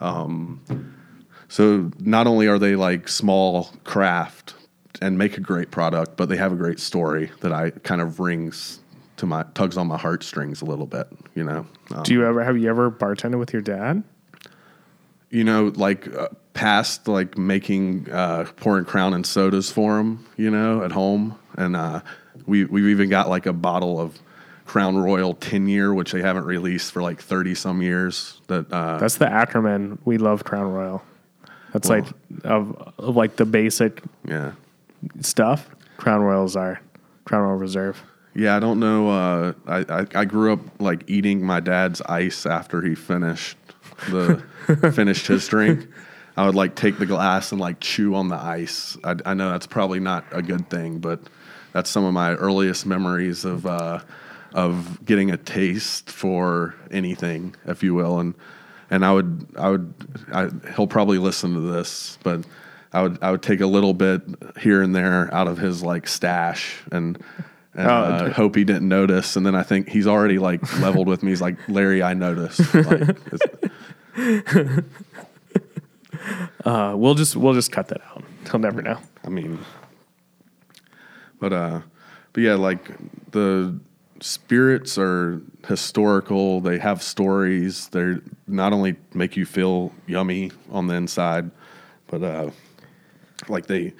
[0.00, 0.60] um,
[1.48, 4.54] so not only are they like small craft
[5.00, 8.20] and make a great product, but they have a great story that I kind of
[8.20, 8.80] rings
[9.16, 11.08] to my tugs on my heartstrings a little bit.
[11.34, 14.02] You know, um, Do you ever have you ever bartended with your dad?
[15.30, 20.26] You know, like uh, past like making uh, pouring Crown and sodas for them.
[20.36, 22.00] You know, at home, and uh,
[22.46, 24.18] we we've even got like a bottle of
[24.66, 28.40] Crown Royal ten year, which they haven't released for like thirty some years.
[28.48, 29.98] That uh, That's the Ackerman.
[30.04, 31.02] We love Crown Royal.
[31.72, 32.12] That's Well- like
[32.44, 34.52] of, of like the basic yeah.
[35.20, 35.68] stuff.
[35.96, 36.80] Crown Royals are
[37.24, 38.02] Crown Royal Reserve.
[38.34, 39.10] Yeah, I don't know.
[39.10, 43.56] Uh, I, I I grew up like eating my dad's ice after he finished
[44.08, 44.42] the
[44.94, 45.88] finished his drink.
[46.36, 48.96] I would like take the glass and like chew on the ice.
[49.04, 51.20] I, I know that's probably not a good thing, but
[51.72, 54.00] that's some of my earliest memories of uh,
[54.54, 58.20] of getting a taste for anything, if you will.
[58.20, 58.34] And
[58.90, 59.94] and I would I would
[60.32, 62.44] I, he'll probably listen to this, but
[62.92, 64.22] I would I would take a little bit
[64.60, 67.22] here and there out of his like stash and
[67.74, 69.36] and Oh, uh, d- hope he didn't notice.
[69.36, 71.30] And then I think he's already like leveled with me.
[71.30, 72.74] He's like, Larry, I noticed.
[72.74, 73.16] Like,
[76.64, 78.22] Uh, we'll just we'll just cut that out.
[78.50, 78.98] He'll never know.
[79.24, 79.58] I mean,
[81.38, 81.80] but uh,
[82.32, 82.90] but yeah, like
[83.30, 83.78] the
[84.20, 86.60] spirits are historical.
[86.60, 87.88] They have stories.
[87.88, 91.50] They're not only make you feel yummy on the inside,
[92.08, 92.50] but uh,
[93.48, 93.94] like they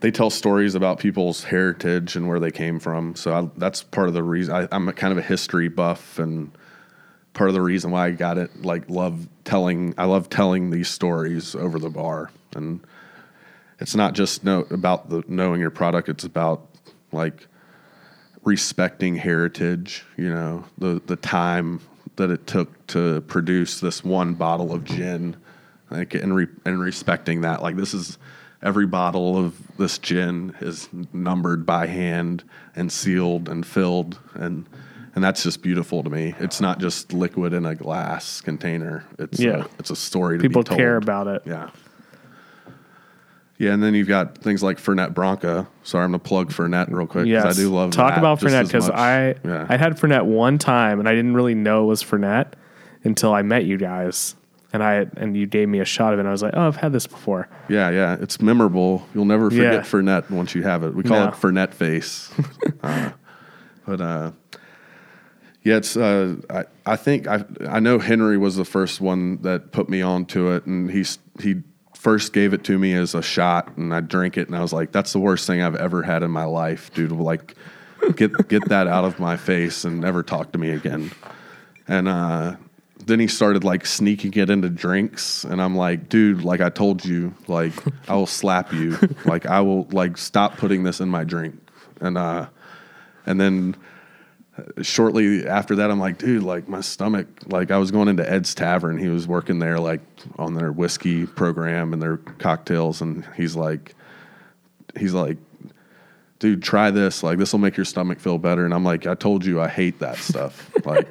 [0.00, 3.14] they tell stories about people's heritage and where they came from.
[3.16, 6.18] So I, that's part of the reason I, I'm a kind of a history buff
[6.18, 6.52] and
[7.34, 8.62] part of the reason why I got it.
[8.62, 9.94] Like love telling.
[9.98, 12.80] I love telling these stories over the bar and
[13.82, 16.66] it's not just about the knowing your product it's about
[17.10, 17.46] like
[18.42, 21.80] respecting heritage you know the the time
[22.16, 25.36] that it took to produce this one bottle of gin
[25.90, 28.18] like and re, and respecting that like this is
[28.62, 32.44] every bottle of this gin is numbered by hand
[32.76, 34.66] and sealed and filled and
[35.14, 39.38] and that's just beautiful to me it's not just liquid in a glass container it's
[39.40, 39.64] Yeah.
[39.64, 40.78] a, it's a story to People be told.
[40.78, 41.42] care about it.
[41.46, 41.70] Yeah.
[43.58, 45.68] Yeah, and then you've got things like Fernet Branca.
[45.84, 47.44] Sorry, I'm gonna plug Fernet real quick Yes.
[47.44, 48.90] I do love talk about Fernet because.
[48.90, 49.66] I yeah.
[49.68, 52.54] I had Fernet one time and I didn't really know it was Fernet
[53.04, 54.34] until I met you guys
[54.72, 56.66] and I and you gave me a shot of it and I was like, oh,
[56.66, 57.48] I've had this before.
[57.68, 59.06] yeah, yeah, it's memorable.
[59.14, 59.80] You'll never forget Yeah.
[59.82, 60.94] Fernet once you have it.
[60.94, 61.28] We call No.
[61.28, 62.32] it Fernet face.
[62.82, 63.10] uh,
[63.86, 64.32] but uh,
[65.64, 65.96] yeah, it's.
[65.96, 70.02] Uh, I I think I I know Henry was the first one that put me
[70.02, 71.62] onto it, and he's he
[71.94, 74.72] first gave it to me as a shot, and I drank it, and I was
[74.72, 77.12] like, that's the worst thing I've ever had in my life, dude.
[77.12, 77.54] Like,
[78.16, 81.12] get get that out of my face and never talk to me again.
[81.86, 82.56] And uh,
[83.06, 87.04] then he started like sneaking it into drinks, and I'm like, dude, like I told
[87.04, 87.72] you, like
[88.08, 91.54] I will slap you, like I will like stop putting this in my drink,
[92.00, 92.48] and uh,
[93.26, 93.76] and then
[94.82, 98.54] shortly after that, I'm like, dude, like my stomach, like I was going into Ed's
[98.54, 98.98] Tavern.
[98.98, 100.00] He was working there, like
[100.38, 103.00] on their whiskey program and their cocktails.
[103.00, 103.94] And he's like,
[104.98, 105.38] he's like,
[106.38, 107.22] dude, try this.
[107.22, 108.64] Like, this will make your stomach feel better.
[108.64, 110.70] And I'm like, I told you I hate that stuff.
[110.84, 111.08] like,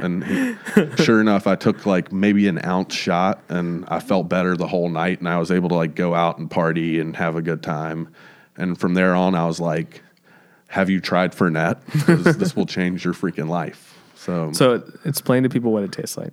[0.00, 0.56] and he,
[1.02, 4.88] sure enough, I took like maybe an ounce shot and I felt better the whole
[4.88, 5.18] night.
[5.18, 8.14] And I was able to like go out and party and have a good time.
[8.56, 10.02] And from there on, I was like,
[10.70, 11.78] have you tried Fernet?
[12.38, 13.98] this will change your freaking life.
[14.14, 16.32] So, So explain to people what it tastes like.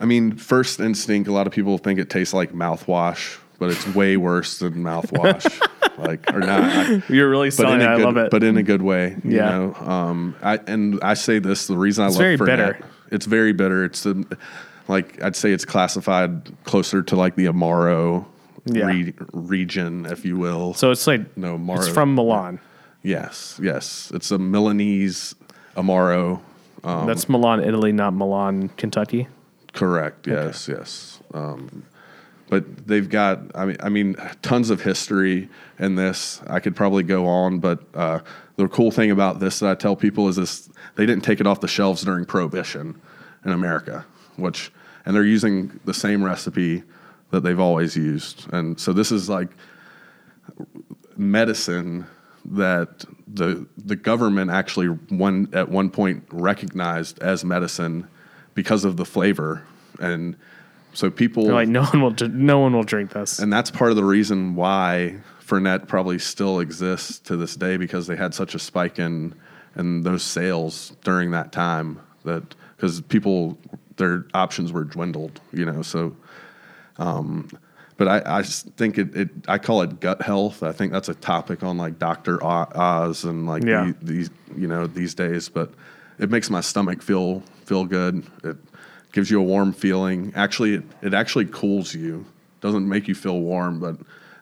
[0.00, 3.86] I mean, first instinct, a lot of people think it tastes like mouthwash, but it's
[3.94, 5.44] way worse than mouthwash.
[5.98, 6.62] like, or not.
[6.62, 7.86] I- You're really selling in it.
[7.86, 8.30] a I love it.
[8.30, 9.16] but in a good way.
[9.24, 9.50] You Yeah.
[9.50, 12.78] know, um, I and I say this the reason I love very Fernet, bitter.
[13.10, 13.84] It's very bitter.
[13.84, 14.24] It's the,
[14.86, 18.24] like I'd say it's classified closer to like the Amaro
[18.66, 18.86] Yeah.
[18.86, 20.72] re- region, if you will.
[20.74, 21.78] so it's like no, Amaro.
[21.78, 22.60] it's from Milan.
[23.02, 24.10] Yes, yes.
[24.14, 25.34] It's a Milanese
[25.76, 26.40] Amaro.
[26.84, 29.28] Um, That's Milan, Italy, not Milan, Kentucky.
[29.72, 30.26] Correct.
[30.26, 30.68] Yes.
[30.68, 31.20] Yes.
[31.34, 31.84] Um,
[32.48, 33.40] but they've got.
[33.54, 33.76] I mean.
[33.82, 36.40] I mean, tons of history in this.
[36.46, 38.20] I could probably go on, but uh,
[38.56, 41.46] the cool thing about this that I tell people is this: they didn't take it
[41.46, 43.00] off the shelves during Prohibition
[43.44, 44.72] in America, which
[45.04, 46.82] and they're using the same recipe
[47.30, 49.50] that they've always used, and so this is like
[51.16, 52.06] medicine
[52.52, 58.08] that the the government actually one at one point recognized as medicine
[58.54, 59.62] because of the flavor,
[60.00, 60.36] and
[60.92, 63.38] so people They're like no one will no one will drink this.
[63.38, 68.06] and that's part of the reason why Fernet probably still exists to this day because
[68.06, 69.34] they had such a spike in
[69.76, 73.58] in those sales during that time that because people
[73.96, 75.82] their options were dwindled, you know.
[75.82, 76.16] So,
[76.96, 77.50] um,
[77.98, 80.62] but I, I think it, it I call it gut health.
[80.62, 83.92] I think that's a topic on like Doctor Oz and like Yeah.
[84.00, 85.50] the, these you know these days.
[85.50, 85.70] But
[86.18, 88.24] it makes my stomach feel feel good.
[88.44, 88.56] It
[89.12, 90.32] gives you a warm feeling.
[90.34, 92.24] Actually, it, it actually cools you.
[92.60, 93.96] Doesn't make you feel warm, but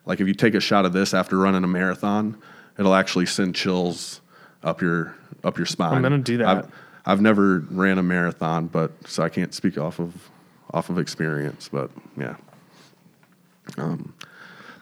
[0.05, 2.37] like if you take a shot of this after running a marathon,
[2.79, 4.21] it'll actually send chills
[4.63, 5.95] up your up your spine.
[5.95, 6.47] I'm gonna do that.
[6.49, 6.69] I've,
[7.07, 10.13] I've never ran a marathon, but so I can't speak off of
[10.75, 11.69] off of experience.
[11.73, 12.37] But yeah.
[13.79, 14.15] Um,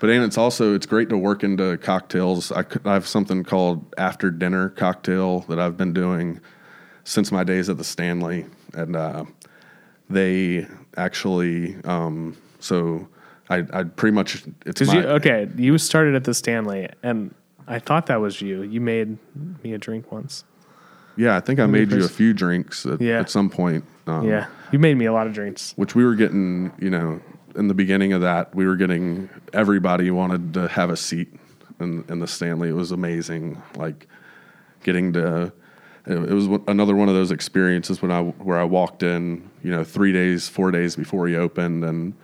[0.01, 2.53] but and it's also it's great to work into cocktails.
[2.53, 6.41] I, I have something called after dinner cocktail that I've been doing
[7.05, 9.25] since my days at the Stanley, and uh,
[10.11, 10.67] they
[10.97, 13.09] actually um, so
[13.49, 17.35] I I pretty much it's my, you okay, you started at the Stanley, and
[17.67, 18.63] I thought that was you.
[18.63, 19.17] You made
[19.63, 20.45] me a drink once.
[21.17, 23.21] yeah I think I made you a few drinks at, Yeah.
[23.21, 23.85] at some point.
[24.07, 25.73] Um, Yeah, you made me a lot of drinks.
[25.77, 27.21] which we were getting, you know,
[27.57, 31.33] in the beginning of that, we were getting everybody wanted to have a seat
[31.81, 32.69] in, in the Stanley.
[32.69, 34.09] It was amazing, like
[34.83, 35.53] getting to.
[36.07, 39.85] It was another one of those experiences when I where I walked in, you know,
[39.85, 42.15] three days, four days before he opened, and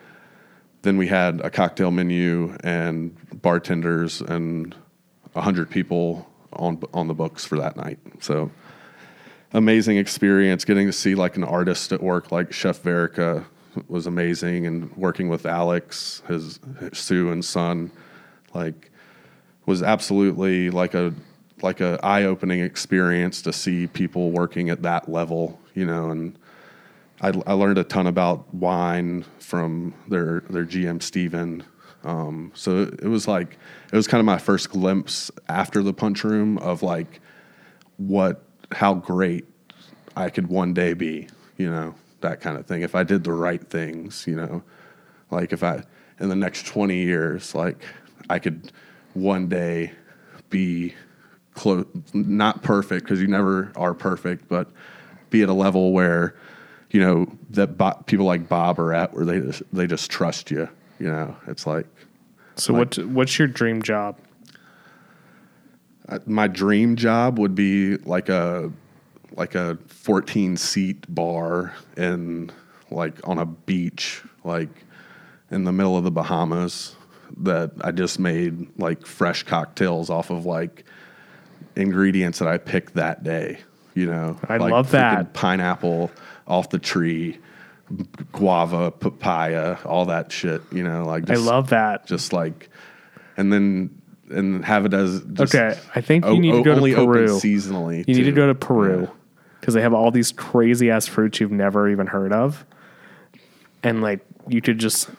[0.82, 4.74] then we had a cocktail menu and bartenders and
[5.34, 7.98] hundred people on on the books for that night.
[8.20, 8.50] So
[9.52, 13.44] amazing experience getting to see like an artist at work like chef verica
[13.88, 17.90] was amazing and working with alex his, his sue and son
[18.54, 18.90] like
[19.66, 21.14] was absolutely like a
[21.62, 26.36] like a eye-opening experience to see people working at that level you know and
[27.20, 31.62] I, I learned a ton about wine from their their GM Steven.
[32.02, 33.58] Um, so it was like
[33.92, 37.20] it was kind of my first glimpse after the punch room of like
[37.98, 38.42] what
[38.72, 39.44] how great
[40.16, 42.82] I could one day be, you know, that kind of thing.
[42.82, 44.62] If I did the right things, you know,
[45.30, 45.82] like if I
[46.18, 47.82] in the next 20 years, like
[48.28, 48.72] I could
[49.14, 49.92] one day
[50.50, 50.94] be
[51.54, 54.70] close, not perfect because you never are perfect, but
[55.30, 56.34] be at a level where,
[56.90, 60.68] you know, that people like Bob are at where they just, they just trust you,
[60.98, 61.86] you know, it's like,
[62.56, 64.18] So what what's your dream job?
[66.08, 68.70] Uh, my dream job would be like a
[69.36, 72.50] like a 14 seat bar in
[72.90, 74.68] like on a beach like
[75.50, 76.94] in the middle of the Bahamas
[77.38, 80.84] that I just made like fresh cocktails off of like
[81.76, 83.58] ingredients that I picked that day
[83.94, 85.32] you know I like love that.
[85.32, 86.10] pineapple
[86.46, 87.38] off the tree
[88.32, 92.06] guava papaya all that shit you know like I love that.
[92.06, 92.68] just like
[93.36, 93.90] and then
[94.30, 96.94] and have it as just Okay, I think you o- need to go to only
[96.94, 97.26] open Peru.
[97.38, 98.04] seasonally.
[98.06, 99.06] You need to go to Peru Yeah.
[99.60, 102.64] Because they have all these crazy ass fruits you've never even heard of,
[103.82, 105.10] and like you could just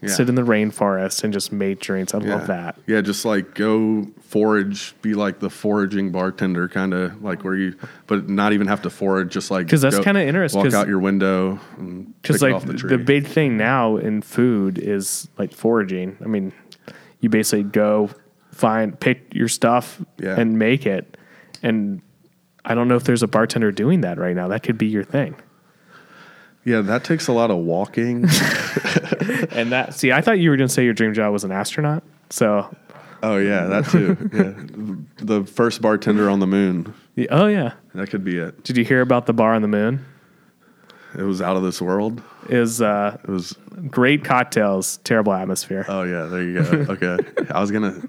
[0.00, 0.10] Yeah.
[0.10, 2.14] sit in the rainforest and just make drinks.
[2.14, 2.36] I Yeah.
[2.36, 2.76] love that.
[2.86, 7.74] Yeah, just like go forage, be like the foraging bartender, kind of like where you,
[8.06, 9.32] but not even have to forage.
[9.32, 11.58] Just like because that's kinda interesting, Walk out your window
[12.22, 16.16] Because like off the the, big thing now in food is like foraging.
[16.24, 16.52] I mean,
[17.20, 18.10] you basically go
[18.52, 20.38] find pick your stuff Yeah.
[20.38, 21.16] and make it.
[21.60, 22.02] And
[22.68, 24.46] I don't know if there's a bartender doing that right now.
[24.48, 25.34] That could be your thing.
[26.64, 28.24] yeah, that takes a lot of walking.
[29.50, 31.50] And that see, I thought you were going to say your dream job was an
[31.52, 32.02] astronaut.
[32.30, 32.74] So,
[33.22, 34.16] oh yeah, that too.
[34.32, 36.94] Yeah, the first bartender on the moon.
[37.16, 37.72] yeah, oh yeah.
[37.94, 38.62] That could be it.
[38.64, 40.04] Did you hear about the bar on the moon?
[41.16, 42.22] It was out of this world.
[42.48, 43.56] Is uh, It was.
[43.88, 45.86] great cocktails, terrible atmosphere.
[45.88, 46.86] Oh yeah, there you go.
[46.92, 47.16] Okay,
[47.50, 48.00] I was gonna.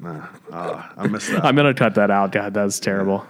[0.00, 1.44] Nah, ah, I missed that.
[1.44, 2.32] I'm gonna cut that out.
[2.32, 3.26] God, that's terrible.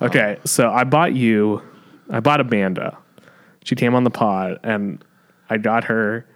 [0.00, 1.62] Okay, so I bought you,
[2.10, 2.96] I bought Amanda.
[3.64, 5.04] She came on the pod, and
[5.50, 6.26] I got her.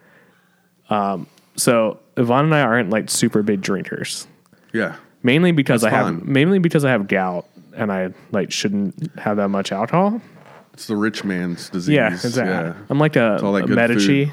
[0.91, 4.27] Um, so Yvonne and I aren't like super big drinkers,
[4.73, 4.97] yeah.
[5.23, 6.23] mainly because That's I have fine.
[6.25, 10.21] mainly because I have gout, and I like shouldn't have that much alcohol.
[10.75, 11.95] It's the rich man's disease.
[11.95, 12.83] Yeah, exactly.
[12.89, 14.33] I'm like a, all that a good Medici,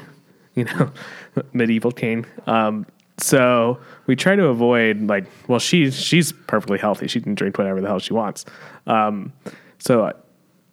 [0.54, 0.90] you know,
[1.52, 2.26] medieval king.
[2.46, 2.86] Um,
[3.22, 7.06] so we try to avoid like, well, she's she's perfectly healthy.
[7.08, 8.44] She can drink whatever the hell she wants.
[8.86, 9.32] Um,
[9.78, 10.12] so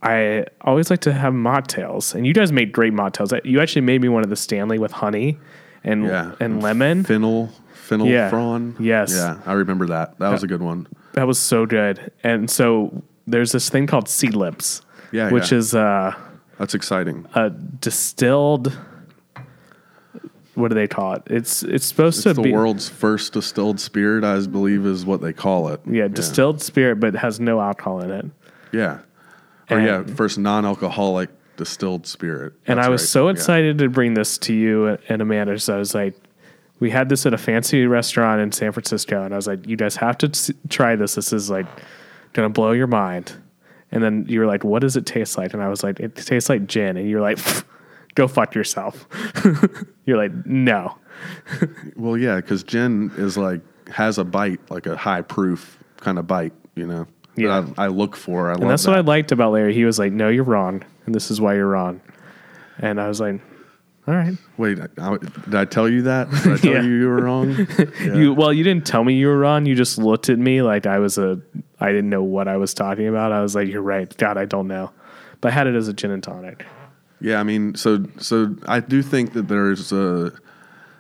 [0.02, 3.40] I always like to have mocktails, and you guys made great mocktails.
[3.46, 5.38] You actually made me one of the Stanley with honey
[5.84, 6.34] and Yeah.
[6.40, 7.04] and lemon.
[7.04, 8.30] Fennel, fennel Yeah.
[8.30, 8.76] prawn.
[8.80, 9.14] Yes.
[9.16, 10.20] Yeah, I remember that.
[10.20, 10.88] That was a good one.
[11.14, 12.12] that was so good.
[12.24, 14.82] And so there's this thing called Seedlips,
[15.12, 15.58] Yeah, which yeah.
[15.58, 16.14] is uh,
[16.60, 17.26] That's exciting.
[17.34, 18.78] a distilled.
[20.58, 21.24] What do they call it?
[21.28, 25.06] It's it's supposed It's to the be the world's first distilled spirit, I believe, is
[25.06, 25.80] what they call it.
[25.86, 28.26] yeah distilled spirit, but has no alcohol in it.
[28.72, 29.00] Yeah.
[29.70, 32.54] Or And- yeah, first non-alcoholic distilled spirit.
[32.66, 33.08] And I was right.
[33.10, 33.34] so Yeah.
[33.34, 35.60] excited to bring this to you and Amanda.
[35.60, 36.16] So I was like,
[36.80, 39.76] we had this at a fancy restaurant in San Francisco, and I was like, you
[39.78, 41.16] guys have to s- try this.
[41.16, 41.66] This is like
[42.34, 43.34] gonna blow your mind.
[43.92, 45.54] And then you were like, what does it taste like?
[45.54, 46.98] And I was like, it tastes like gin.
[46.98, 47.38] And you're like,
[48.18, 49.08] go fuck yourself.
[50.06, 50.98] you're like, no.
[51.96, 56.28] Well, yeah, because gin is like has a bite, like a high proof kind of
[56.28, 57.08] bite, you know.
[57.36, 57.66] Yeah.
[57.78, 58.50] I, I look for.
[58.50, 58.90] I And that's that.
[58.92, 59.74] what I liked about Larry.
[59.74, 62.02] He was like, no, you're wrong, and this is why you're wrong.
[62.80, 63.40] And I was like,
[64.08, 64.36] all right.
[64.58, 66.30] Wait, I, did I tell you that?
[66.32, 66.82] Did I tell Yeah.
[66.82, 67.52] you you were wrong?
[67.78, 67.86] Yeah.
[68.16, 69.66] You well, you didn't tell me you were wrong.
[69.68, 71.40] You just looked at me like I was a.
[71.80, 73.32] I didn't know what I was talking about.
[73.32, 74.92] I was like, "You're right." God, I don't know,
[75.42, 76.66] but I had it as a gin and tonic.
[77.20, 80.34] Yeah, I mean, so so I do think that there's a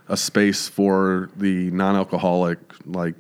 [0.07, 3.15] a space for the non-alcoholic like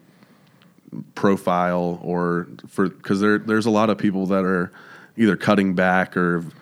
[1.15, 4.71] profile or for because there there's a lot of people that are
[5.17, 6.53] either cutting back or have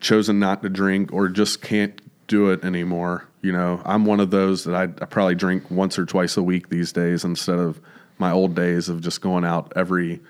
[0.00, 3.26] chosen not to drink or just can't do it anymore.
[3.42, 6.42] You know, I'm one of those that I, I probably drink once or twice a
[6.42, 7.80] week these days instead of
[8.18, 10.20] my old days of just going out every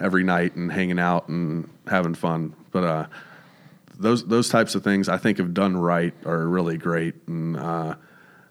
[0.00, 2.54] every night and hanging out and having fun.
[2.70, 3.06] But uh,
[3.98, 7.14] those those types of things I think if done right are really great.
[7.26, 7.96] And uh,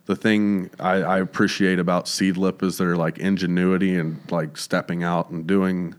[0.05, 5.29] the thing I, I appreciate about Seedlip is their like ingenuity and like stepping out
[5.29, 5.95] and doing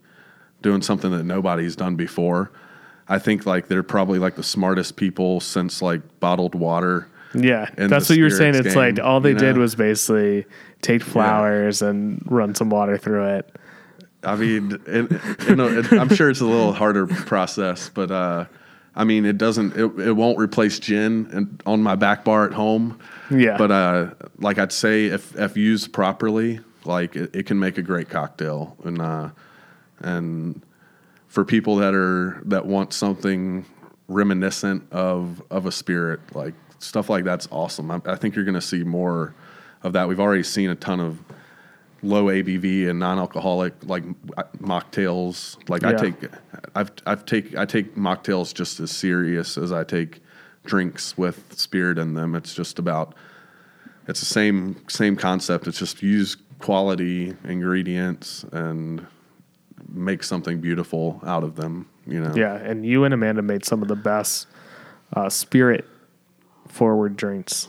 [0.63, 2.51] doing something that nobody's done before.
[3.09, 7.09] I think like they're probably like the smartest people since like bottled water.
[7.35, 8.55] Yeah, that's what you were saying.
[8.55, 10.47] spirits It's like all they you did was basically
[10.83, 13.57] take flowers and run some water through it.
[14.25, 15.11] I mean, it,
[15.49, 18.47] you know, it, I'm sure it's a little harder process, but uh,
[18.99, 22.53] I mean, it doesn't, it, it won't replace gin and on my back bar at
[22.53, 22.99] home.
[23.31, 23.57] Yeah.
[23.57, 27.83] But uh, like I'd say, if if used properly, like it, it can make a
[27.83, 29.31] great cocktail, and uh,
[30.01, 30.61] and
[31.29, 33.65] for people that are that want something
[34.09, 37.91] reminiscent of of a spirit, like stuff like that's awesome.
[37.93, 39.33] I, I think you're going to see more
[39.85, 40.09] of that.
[40.09, 41.19] We've already seen a ton of
[42.03, 44.05] low ABV and non-alcoholic like
[44.59, 45.57] mocktails.
[45.69, 46.15] Like I take,
[46.75, 50.21] I've I've take I take mocktails just as serious as I take
[50.65, 52.35] drinks with spirit in them.
[52.35, 53.15] It's just about
[54.07, 55.67] it's the same same concept.
[55.67, 59.07] It's just use quality ingredients and
[59.89, 61.89] make something beautiful out of them.
[62.07, 62.35] You know.
[62.35, 64.47] Yeah, and you and Amanda made some of the best
[65.13, 65.85] uh, spirit
[66.69, 67.69] forward drinks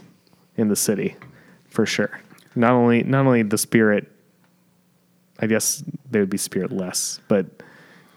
[0.56, 1.16] in the city,
[1.68, 2.20] for sure.
[2.56, 4.12] Not only not only the spirit,
[5.42, 7.46] I guess they would be spirit less, but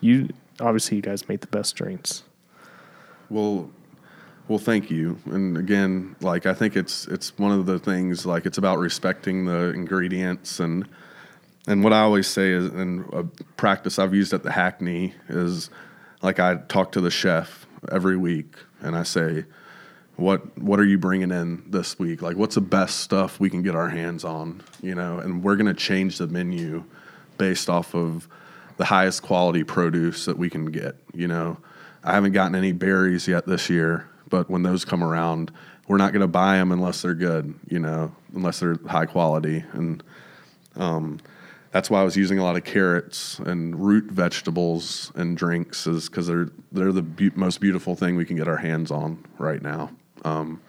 [0.00, 0.28] you
[0.60, 2.24] obviously you guys made the best drinks.
[3.30, 3.70] Well,
[4.48, 5.18] well, thank you.
[5.26, 9.44] And again, like I think it's it's one of the things like it's about respecting
[9.44, 10.88] the ingredients and
[11.68, 13.22] and what I always say is in a
[13.56, 15.70] practice I've used at the Hackney is
[16.20, 19.44] like I talk to the chef every week and I say
[20.16, 22.20] what what are you bringing in this week?
[22.20, 25.18] Like what's the best stuff we can get our hands on, you know?
[25.18, 26.84] And we're going to change the menu
[27.38, 28.28] based off of
[28.76, 31.58] the highest quality produce that we can get, you know.
[32.04, 35.52] I haven't gotten any berries yet this year, but when those come around,
[35.86, 39.64] we're not going to buy them unless they're good, you know, unless they're high quality
[39.72, 40.02] and
[40.76, 41.20] um,
[41.70, 46.08] that's why I was using a lot of carrots and root vegetables and drinks, is
[46.08, 49.62] because they're they're the be- most beautiful thing we can get our hands on right
[49.62, 49.90] now,
[50.24, 50.60] um,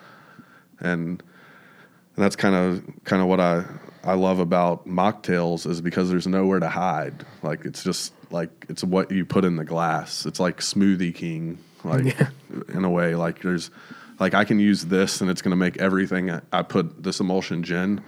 [0.80, 1.22] and,
[2.16, 3.66] and that's kind of kind of what I
[4.04, 7.26] I love about mocktails is because there's nowhere to hide.
[7.42, 10.26] Like it's just like it's what you put in the glass.
[10.26, 12.18] It's like Smoothie King, like
[12.74, 13.16] in a way.
[13.16, 13.72] Like there's
[14.20, 16.32] like I can use this and it's going to make everything.
[16.32, 18.04] I, I put this emulsion gin.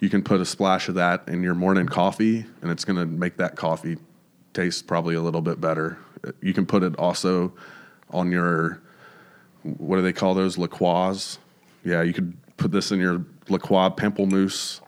[0.00, 3.06] You can put a splash of that in your morning coffee, and it's going to
[3.06, 3.96] make that coffee
[4.52, 5.98] taste probably a little bit better.
[6.40, 7.52] You can put it also
[8.10, 8.80] on your
[9.62, 11.38] what do they call those liqueurs?
[11.84, 14.80] Yeah, you could put this in your liqueur pamplemousse,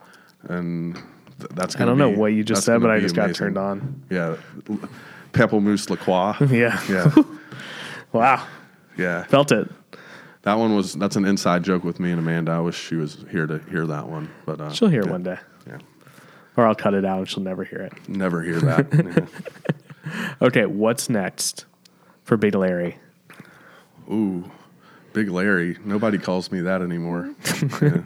[0.47, 1.75] and th- that's.
[1.75, 4.03] I don't know what you just said, but I be just got turned on.
[4.09, 4.35] Yeah,
[4.69, 4.79] l-
[5.33, 6.35] pamplemousse liqueur.
[6.53, 6.81] Yeah.
[6.89, 7.13] yeah,
[8.11, 8.45] Wow.
[8.97, 9.23] yeah.
[9.25, 9.69] Felt it.
[10.43, 12.51] That one was that's an inside joke with me and Amanda.
[12.53, 15.23] I wish she was here to hear that one, but uh, She'll hear it one
[15.23, 15.37] day.
[15.67, 15.79] Yeah,
[16.55, 17.93] Or I'll cut it out and she'll never hear it.
[18.09, 19.27] never hear that.
[20.07, 20.33] Yeah.
[20.41, 21.65] Okay, what's next
[22.23, 22.97] for Big Larry?
[24.09, 24.49] Ooh,
[25.11, 25.77] Big Larry.
[25.83, 27.35] Nobody calls me that anymore.
[27.81, 28.03] yeah.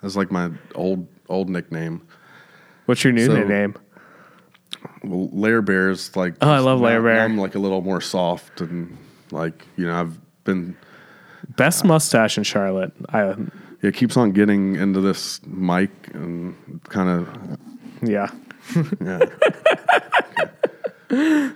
[0.00, 2.02] That's like my old old nickname.
[2.86, 3.74] What's your new So- name?
[5.02, 7.20] Well, layer bears like Oh, I love layer bear.
[7.20, 8.96] I'm like a little more soft and
[9.30, 10.76] like you know I've been
[11.56, 12.92] Best mustache in Charlotte.
[13.10, 13.34] I
[13.82, 16.54] it keeps on getting into this mic and
[16.88, 17.58] kind of
[18.02, 18.28] yeah.
[19.00, 19.20] yeah.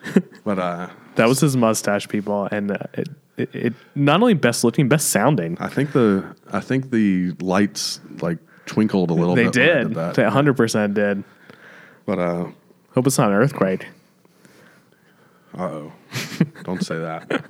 [0.45, 4.64] but uh, That was his mustache, people, and uh, it, it, it not only best
[4.64, 5.57] looking, best sounding.
[5.61, 8.39] I think the I think the lights like
[8.73, 9.57] twinkled a little They bit.
[9.57, 9.95] I did.
[9.95, 10.14] that.
[10.14, 11.23] They 100 percent did.
[12.07, 12.47] But uh,
[12.95, 13.87] Hope it's not an earthquake.
[15.57, 15.93] uh oh,
[16.64, 17.43] don't say that.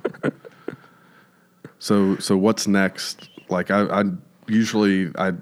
[1.79, 3.29] So so what's next?
[3.49, 4.03] Like I, I
[4.47, 5.33] usually I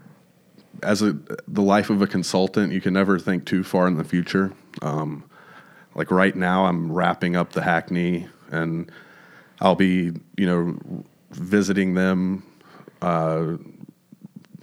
[0.84, 1.18] as a
[1.48, 4.54] the life of a consultant, you can never think too far in the future.
[4.82, 5.24] Um,
[5.96, 8.92] like right now, I'm wrapping up the Hackney, and
[9.60, 12.44] I'll be you know visiting them
[13.02, 13.54] uh,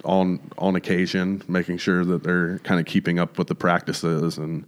[0.03, 4.65] on on occasion, making sure that they're kind of keeping up with the practices and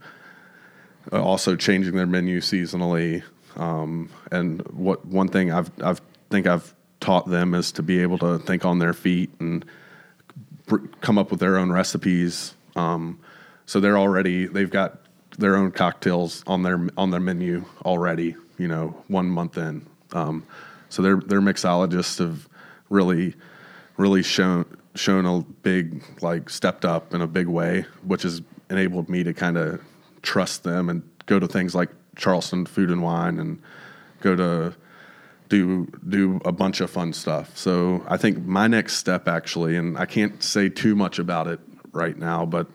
[1.11, 3.23] uh, also changing their menu seasonally.
[3.55, 8.17] Um, and what one thing I've I've think I've taught them is to be able
[8.19, 9.65] to think on their feet and
[10.67, 12.53] br- come up with their own recipes.
[12.75, 13.19] Um,
[13.65, 15.01] so they're already they've got
[15.37, 18.35] their own cocktails on their on their menu already.
[18.57, 19.85] You know, one month in.
[20.13, 20.45] Um,
[20.89, 22.47] so their their mixologists have
[22.89, 23.33] really
[23.97, 24.65] really shown
[24.95, 29.33] shown a big like stepped up in a big way, which has enabled me to
[29.33, 29.81] kind of
[30.21, 33.61] trust them and go to things like Charleston Food and Wine and
[34.21, 34.75] go to
[35.49, 37.57] do do a bunch of fun stuff.
[37.57, 41.59] So I think my next step actually, and I can't say too much about it
[41.91, 42.67] right now, but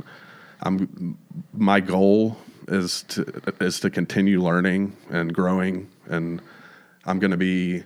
[0.61, 1.19] I'm
[1.53, 2.37] my goal
[2.69, 3.25] is to
[3.61, 6.41] is to continue learning and growing, and
[7.05, 7.85] I'm going to be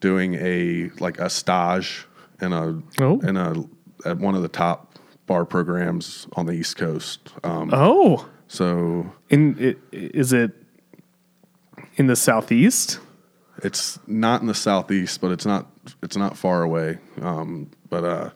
[0.00, 2.06] doing a like a stage
[2.40, 3.20] in a Oh.
[3.20, 3.54] in a
[4.04, 4.94] at one of the top
[5.26, 7.32] bar programs on the East Coast.
[7.44, 10.52] Um, Oh, so in it, is it
[11.96, 13.00] in the southeast?
[13.62, 15.66] It's not in the southeast, but it's not
[16.02, 16.98] it's not far away.
[17.20, 18.30] Um, but uh,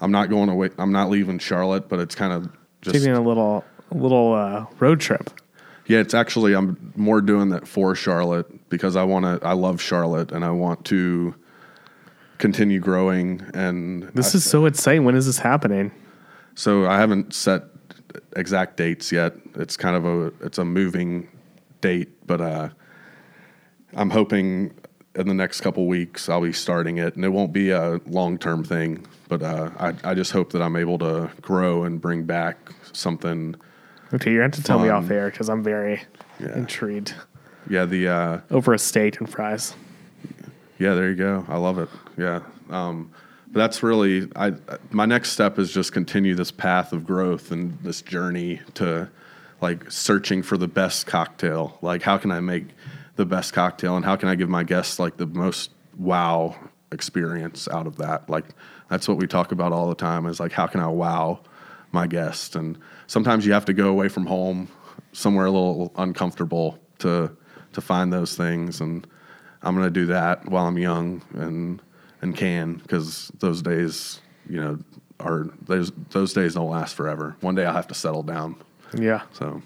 [0.00, 0.70] I'm not going away.
[0.78, 4.66] I'm not leaving Charlotte, but it's kind of just Taking a little a little uh,
[4.78, 5.30] road trip.
[5.86, 5.98] yeah.
[5.98, 9.46] It's actually I'm more doing that for Charlotte because I want to.
[9.46, 11.34] I love Charlotte and I want to
[12.42, 13.40] continue growing.
[13.54, 15.04] And This I- is so exciting.
[15.04, 15.92] When is this happening?
[16.54, 17.62] so I haven't set
[18.36, 19.32] exact dates yet.
[19.54, 21.28] It's kind of a it's a moving
[21.80, 22.68] date, but uh,
[23.94, 24.74] I'm hoping
[25.14, 28.36] in the next couple weeks I'll be starting it, and it won't be a long
[28.38, 29.06] term thing.
[29.28, 32.56] But uh, I I just hope that I'm able to grow and bring back
[32.92, 33.54] something.
[34.12, 36.02] Okay, you're going to have to tell me off air because I'm very
[36.38, 36.54] Yeah.
[36.58, 37.14] intrigued.
[37.70, 39.74] Yeah, the uh, Over a steak and fries.
[40.82, 41.44] Yeah, there you go.
[41.48, 41.88] I love it.
[42.18, 42.40] Yeah.
[42.68, 43.12] Um,
[43.46, 44.54] but that's really I
[44.90, 49.08] my next step is just continue this path of growth and this journey to
[49.60, 51.78] like searching for the best cocktail.
[51.82, 52.66] Like how can I make
[53.14, 56.56] the best cocktail and how can I give my guests like the most wow
[56.90, 58.28] experience out of that?
[58.28, 58.46] Like
[58.88, 61.42] that's what we talk about all the time is like how can I wow
[61.92, 62.56] my guests?
[62.56, 62.76] And
[63.06, 64.66] sometimes you have to go away from home
[65.12, 67.30] somewhere a little uncomfortable to
[67.74, 69.06] to find those things and
[69.62, 71.80] I'm going to do that while I'm young and
[72.20, 74.78] and can because those days, you know,
[75.20, 77.36] are those those days don't last forever.
[77.40, 78.56] One day I'll have to settle down.
[78.98, 79.22] Yeah.
[79.32, 79.62] So,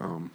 [0.00, 0.30] um,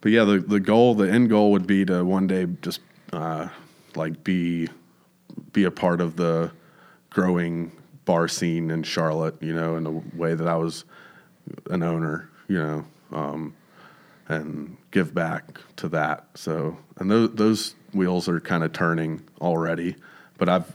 [0.00, 2.80] but yeah, the the goal, the end goal would be to one day just
[3.12, 3.48] uh,
[3.94, 4.68] like be
[5.52, 6.50] be a part of the
[7.10, 7.72] growing
[8.04, 9.36] bar scene in Charlotte.
[9.40, 10.84] You know, in a way that I was
[11.70, 12.30] an owner.
[12.48, 12.84] You know.
[13.10, 13.54] Um,
[14.28, 16.26] and give back to that.
[16.34, 19.96] So, and those, those wheels are kind of turning already,
[20.36, 20.70] but I've,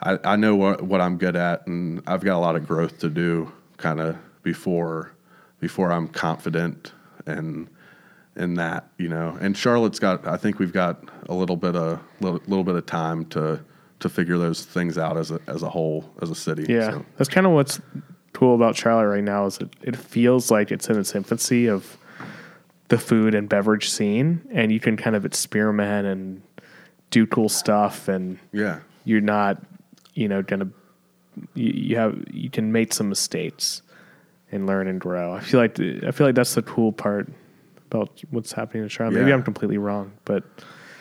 [0.00, 2.98] I, I know what, what I'm good at and I've got a lot of growth
[3.00, 5.12] to do kind of before,
[5.60, 6.92] before I'm confident
[7.26, 7.68] and
[8.36, 12.00] in that, you know, and Charlotte's got, I think we've got a little bit of,
[12.20, 13.60] little, little bit of time to,
[14.00, 16.66] to figure those things out as a, as a whole, as a city.
[16.68, 16.90] Yeah.
[16.90, 17.80] So, That's kind of what's
[18.32, 21.96] cool about Charlotte right now is it, it feels like it's in its infancy of
[22.88, 26.42] the food and beverage scene and you can kind of experiment and
[27.10, 28.80] do cool stuff and yeah.
[29.04, 29.62] you're not,
[30.14, 30.68] you know, gonna
[31.54, 33.82] you, you have you can make some mistakes
[34.52, 35.32] and learn and grow.
[35.32, 37.28] I feel like the, I feel like that's the cool part
[37.90, 39.14] about what's happening in Charlotte.
[39.14, 39.36] Maybe Yeah.
[39.36, 40.44] I'm completely wrong, but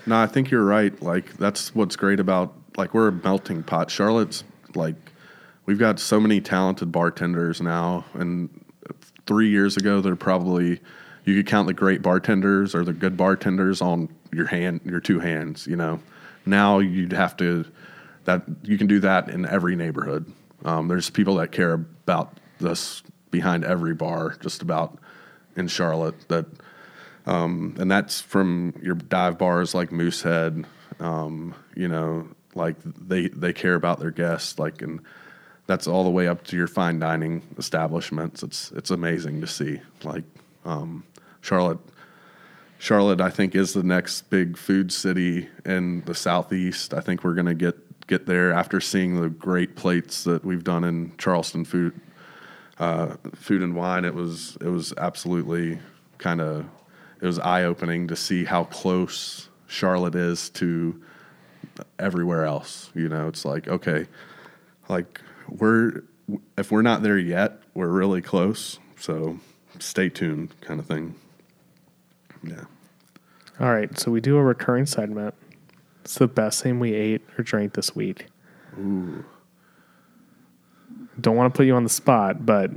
[0.06, 1.00] No, I think you're right.
[1.02, 3.92] Like that's what's great about like we're a melting pot.
[3.92, 4.44] Charlotte's
[4.76, 4.96] like
[5.66, 8.50] we've got so many talented bartenders now, and
[9.26, 10.82] three years ago they're probably
[11.26, 15.20] you could count the great bartenders or the good bartenders on your hand, your two
[15.20, 15.68] hands.
[15.68, 16.00] You know,
[16.46, 17.66] now you'd have to
[18.26, 20.32] that you can do that in every neighborhood.
[20.66, 24.98] Um, there's people that care about this behind every bar, just about
[25.56, 26.46] in Charlotte that,
[27.26, 30.66] um, and that's from your dive bars like Moosehead.
[31.00, 35.02] Um, you know, like they they care about their guests, like and
[35.68, 38.44] that's all the way up to your fine dining establishments.
[38.44, 39.82] It's it's amazing to see.
[40.04, 40.24] Like
[40.66, 41.04] um,
[41.42, 41.80] Charlotte,
[42.80, 46.94] Charlotte, I think is the next big food city in the southeast.
[46.94, 47.76] I think we're gonna get
[48.08, 52.00] get there after seeing the great plates that we've done in Charleston food,
[52.80, 54.06] uh, food and wine.
[54.06, 55.80] It was it was absolutely
[56.18, 56.66] kind of
[57.22, 61.02] it was eye opening to see how close Charlotte is to
[62.00, 62.92] everywhere else.
[62.94, 64.08] You know, it's like okay,
[64.90, 66.04] like we're
[66.58, 68.80] if we're not there yet, we're really close.
[68.98, 69.40] So
[69.80, 71.16] stay tuned, kind of thing.
[72.44, 72.66] Yeah.
[73.60, 75.34] All right, so we do a recurring segment.
[76.04, 78.28] It's the best thing we ate or drank this week.
[78.78, 79.24] Ooh.
[81.22, 82.72] Don't want to put you on the spot, but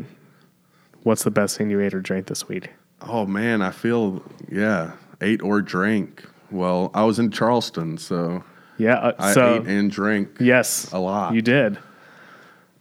[1.02, 2.70] what's the best thing you ate or drank this week?
[3.00, 6.24] Oh man, I feel yeah, ate or drank.
[6.50, 8.44] Well, I was in Charleston, so
[8.78, 11.34] Yeah, uh, I so ate and drank yes, a lot.
[11.34, 11.78] You did.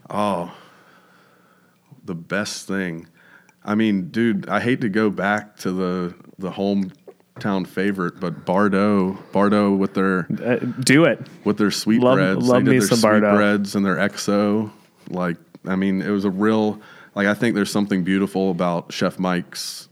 [0.09, 0.53] Oh,
[2.03, 3.07] the best thing.
[3.65, 9.17] I mean, dude, I hate to go back to the the hometown favorite, but Bardo,
[9.31, 11.25] Bardo with their Uh, do it.
[11.43, 12.45] with their Love- sweetbreads.
[12.47, 13.27] love they me did some their Bardo.
[13.37, 14.71] sweetbreads and their XO.
[15.09, 16.79] Like, I mean, it was a real.
[17.15, 19.87] Like, I think there's something beautiful about Chef Mike's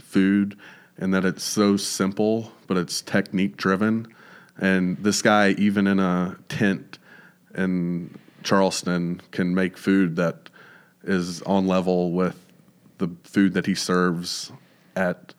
[0.00, 0.56] food,
[0.98, 4.08] and that it's so simple, but it's technique driven.
[4.58, 6.98] And this guy, even in a tent
[7.56, 8.10] in
[8.42, 10.48] Charleston, can make food that
[11.04, 12.34] is on level with
[12.98, 14.52] the food that he serves
[14.94, 15.34] at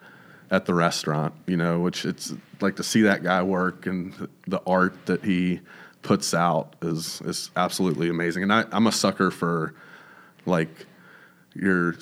[0.50, 4.62] at the restaurant, you know, which it's like to see that guy work and the
[4.66, 5.60] art that he
[6.04, 8.44] puts out is is absolutely amazing.
[8.44, 9.74] And I, I'm a sucker for
[10.46, 10.70] like
[11.54, 11.96] your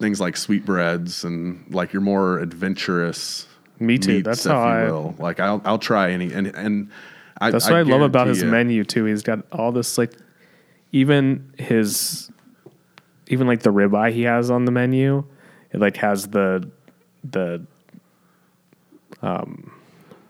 [0.00, 3.46] things like sweetbreads and like your more adventurous.
[3.78, 4.14] Me too.
[4.14, 5.14] meats, That's if how you I- will.
[5.18, 6.90] Like I'll I'll try any and and
[7.38, 9.04] I, That's what I, love about his you- menu too.
[9.04, 10.14] He's got all this like,
[10.92, 12.30] even his,
[13.28, 15.24] even like the ribeye he has on the menu,
[15.72, 16.70] it like has the,
[17.24, 17.66] the,
[19.22, 19.72] um,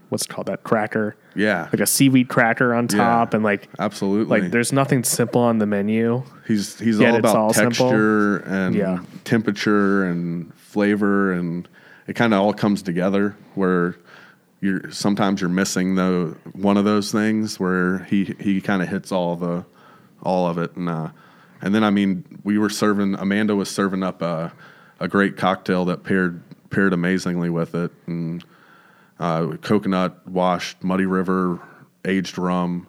[0.08, 4.40] what's it called that cracker, Yeah, like a seaweed cracker on top, and like absolutely.
[4.40, 6.22] like there's nothing simple on the menu.
[6.46, 7.70] He's he's all about all simple.
[7.90, 9.00] texture and Yeah.
[9.24, 11.68] temperature and flavor, and
[12.06, 13.36] it kind of all comes together.
[13.54, 13.96] Where
[14.60, 19.10] you're sometimes you're missing the one of those things where he he kind of hits
[19.12, 19.64] all the
[20.22, 21.08] all of it, and uh,
[21.66, 24.52] and then I mean we were serving Amanda was serving up a
[25.00, 26.40] a great cocktail that paired
[26.70, 28.44] paired amazingly with it, and
[29.18, 31.60] uh, coconut washed Muddy River
[32.04, 32.86] aged rum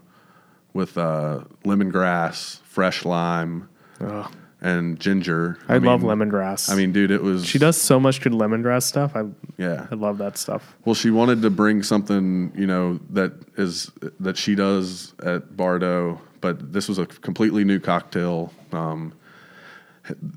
[0.73, 3.67] with uh, lemongrass, fresh lime,
[3.99, 4.31] Ugh.
[4.61, 5.57] and ginger.
[5.67, 6.69] I, love mean- lemongrass.
[6.71, 7.45] I mean, dude, it was.
[7.45, 9.15] she does so much good lemongrass stuff.
[9.15, 9.23] I
[9.57, 9.87] Yeah.
[9.89, 10.75] I love that stuff.
[10.85, 16.21] Well, she wanted to bring something, you know, that is that she does at Bardo,
[16.41, 18.53] but this was a completely new cocktail.
[18.73, 19.13] Um,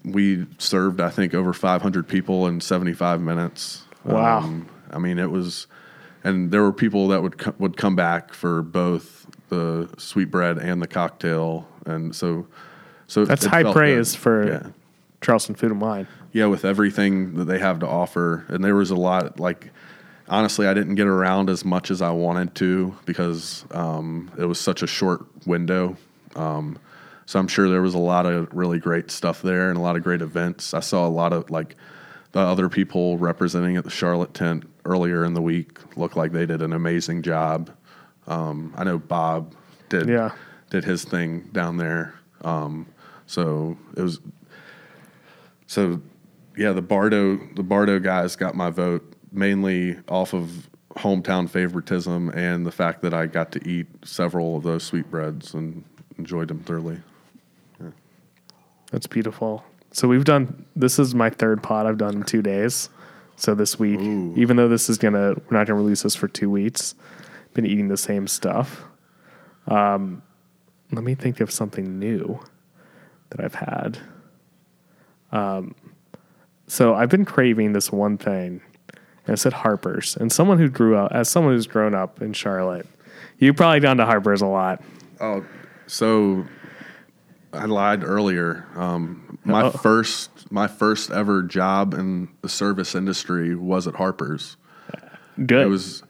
[0.05, 3.85] we served, I think, over 500 people in 75 minutes.
[4.05, 4.39] Wow.
[4.39, 5.67] Um, I mean, it was,
[6.25, 10.83] and there were people that would co- would come back for both the sweetbread and
[10.83, 12.47] the cocktail, and so
[13.07, 14.19] so That's high praise good.
[14.21, 14.71] for Yeah
[15.21, 16.07] Charleston Food and Wine.
[16.33, 18.45] yeah, with everything that they have to offer.
[18.49, 19.71] And there was a lot, like,
[20.29, 24.59] honestly, I didn't get around as much as I wanted to because um, it was
[24.59, 25.97] such a short window.
[26.37, 26.79] Um,
[27.31, 29.95] so I'm sure there was a lot of really great stuff there and a lot
[29.95, 30.75] of great events.
[30.75, 31.77] I saw a lot of, like,
[32.33, 36.45] the other people representing at the Charlotte tent earlier in the week looked like they
[36.45, 37.71] did an amazing job.
[38.27, 39.55] Um, I know Bob
[39.89, 40.33] did Yeah.
[40.71, 42.15] did his thing down there.
[42.43, 42.87] Um,
[43.27, 44.19] so it was
[45.69, 46.01] so
[46.57, 52.67] yeah, the Bardo the Bardo guys got my vote mainly off of hometown favoritism and
[52.67, 55.85] the fact that I got to eat several of those sweetbreads and
[56.19, 56.99] enjoyed them thoroughly.
[58.91, 59.65] That's beautiful.
[59.93, 60.65] So we've done.
[60.77, 62.89] This is my third pod I've done in two days.
[63.37, 64.35] So this week, Ooh.
[64.37, 66.95] even though this is gonna, we're not gonna release this for two weeks.
[67.55, 68.85] Been eating the same stuff.
[69.67, 70.23] Um,
[70.93, 72.41] let me think of something new
[73.31, 73.99] that I've had.
[75.33, 75.75] Um,
[76.67, 78.61] so I've been craving this one thing,
[79.27, 80.17] and it's at Harper's.
[80.17, 82.87] And someone who grew up, as someone who's grown up in Charlotte,
[83.39, 84.83] you probably gone to Harper's a lot.
[85.21, 85.45] Oh,
[85.87, 86.45] so
[87.53, 88.67] I lied earlier.
[88.77, 89.71] Um, my Uh-oh.
[89.71, 94.57] first my first ever job in the service industry was at Harper's.
[95.45, 95.67] Good.
[95.67, 96.03] It was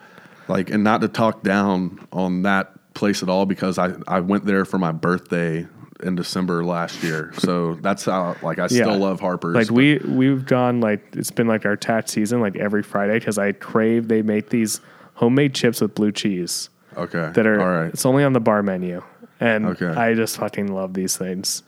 [0.49, 4.45] like, and not to talk down on that place at all because I, I went
[4.47, 5.67] there for my birthday
[6.03, 7.33] in December last year.
[7.39, 8.85] So that's how like I Yeah.
[8.85, 9.55] still love Harper's.
[9.55, 13.39] Like we we've gone like it's been like our tat season like every Friday because
[13.39, 14.81] I crave they make these
[15.15, 17.93] homemade chips with blue cheese okay that are all right.
[17.93, 19.03] it's only on the bar menu
[19.41, 19.87] and Okay.
[19.87, 21.63] I just fucking love these things.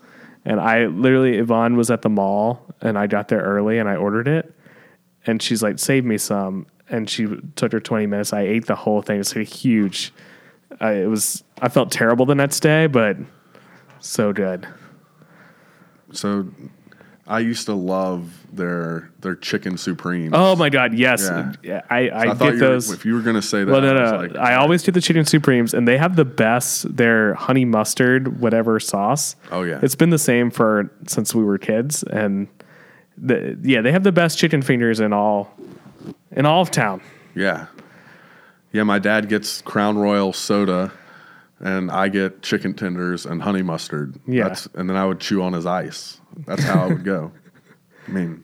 [0.45, 3.95] And I literally Yvonne was at the mall and I got there early and I
[3.95, 4.53] ordered it.
[5.25, 6.67] And she's like save me some.
[6.89, 8.33] And she took her 20 minutes.
[8.33, 9.19] I ate the whole thing.
[9.19, 10.13] It's like huge
[10.79, 13.17] I, it was I felt terrible the next day but
[13.99, 14.67] so good.
[16.11, 16.47] So
[17.25, 20.31] I used to love their their chicken supreme.
[20.33, 21.53] oh my god yes Yeah.
[21.63, 23.95] yeah, I, I, I, get those Were, if you were gonna say that, Well, no,
[23.95, 24.17] I no.
[24.17, 26.95] like, I always do the chicken supremes, and they have the best.
[26.95, 29.35] Their honey mustard, whatever sauce.
[29.51, 29.79] Oh, yeah.
[29.81, 32.47] it's been the same for since we were kids, and
[33.17, 35.55] the yeah, they have the best chicken fingers in all
[36.31, 37.01] in all of town.
[37.35, 37.67] yeah,
[38.71, 38.83] yeah.
[38.83, 40.91] My dad gets Crown Royal soda,
[41.63, 44.15] and I get chicken tenders and honey mustard.
[44.27, 44.49] Yeah.
[44.49, 46.19] That's, and then I would chew on his ice.
[46.45, 47.31] That's how I would go.
[48.07, 48.43] I mean,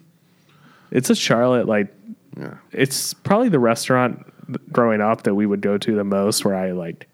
[0.90, 1.94] It's a Charlotte like
[2.38, 4.26] yeah, it's probably the restaurant
[4.72, 7.08] growing up that we would go to the most, where I like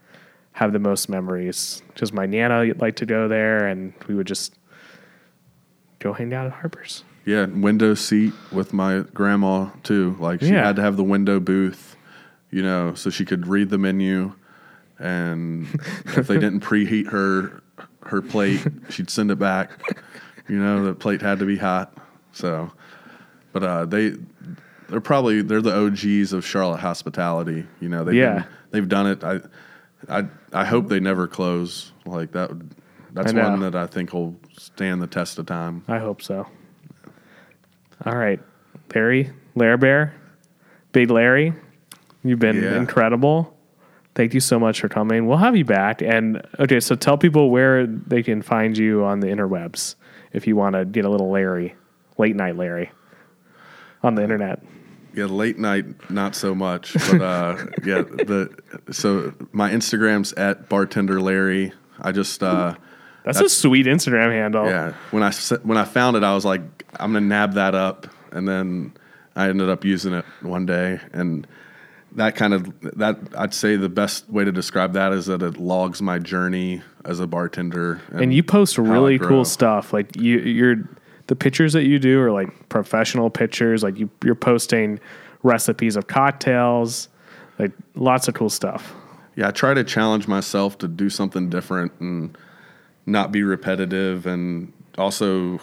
[0.54, 1.82] have the most memories.
[1.88, 4.54] Because my nana liked to go there, and we would just
[6.00, 7.04] go hang out at Harper's.
[7.26, 7.46] yeah.
[7.46, 10.16] Window seat with my grandma too.
[10.20, 10.68] Like she Yeah.
[10.68, 11.96] had to have the window booth,
[12.52, 14.34] you know, so she could read the menu,
[15.00, 15.68] and
[16.06, 17.62] if they didn't preheat her
[18.06, 19.72] her plate, she'd send it back.
[20.48, 21.98] You know, the plate had to be hot.
[22.32, 22.72] So,
[23.52, 24.14] but uh, they
[24.90, 27.66] they're probably they're the OGs of Charlotte hospitality.
[27.80, 28.34] You know, they've Yeah.
[28.34, 29.24] been, they've done it.
[29.24, 29.40] I
[30.08, 31.92] I I hope they never close.
[32.06, 32.50] Like that.
[32.50, 32.76] would-
[33.14, 35.84] That's one that I think will stand the test of time.
[35.88, 36.46] I hope so.
[38.06, 38.40] All right,
[38.94, 40.14] Larry, Larry Bear,
[40.92, 41.54] Big Larry,
[42.24, 42.76] you've been Yeah.
[42.78, 43.55] incredible.
[44.16, 45.28] Thank you so much for coming.
[45.28, 46.02] We'll have you back.
[46.02, 49.96] And okay, so tell people where they can find you on the interwebs
[50.32, 51.76] if you want to get a little Larry,
[52.18, 52.92] late night Larry,
[54.04, 54.64] on the internet.
[55.14, 56.94] Yeah, late night, not so much.
[56.94, 58.58] But uh, yeah, the
[58.92, 61.74] so my Instagram's at bartender Larry.
[62.00, 62.76] I just uh,
[63.26, 64.66] That's, a sweet Instagram handle.
[64.66, 65.32] yeah when I
[65.64, 66.62] when I found it, I was like,
[67.00, 68.94] I'm gonna nab that up, and then
[69.36, 71.46] I ended up using it one day, and
[72.16, 75.58] that kind of that I'd say the best way to describe that is that it
[75.58, 78.02] logs my journey as a bartender.
[78.12, 79.94] and you post really cool stuff.
[79.94, 80.90] Like you, you're
[81.28, 83.84] the pictures that you do are like professional pictures.
[83.84, 85.00] Like you, you're posting
[85.44, 87.10] recipes of cocktails,
[87.60, 88.94] like lots of cool stuff.
[89.36, 92.38] yeah, I try to challenge myself to do something different and
[93.06, 95.60] not be repetitive, and also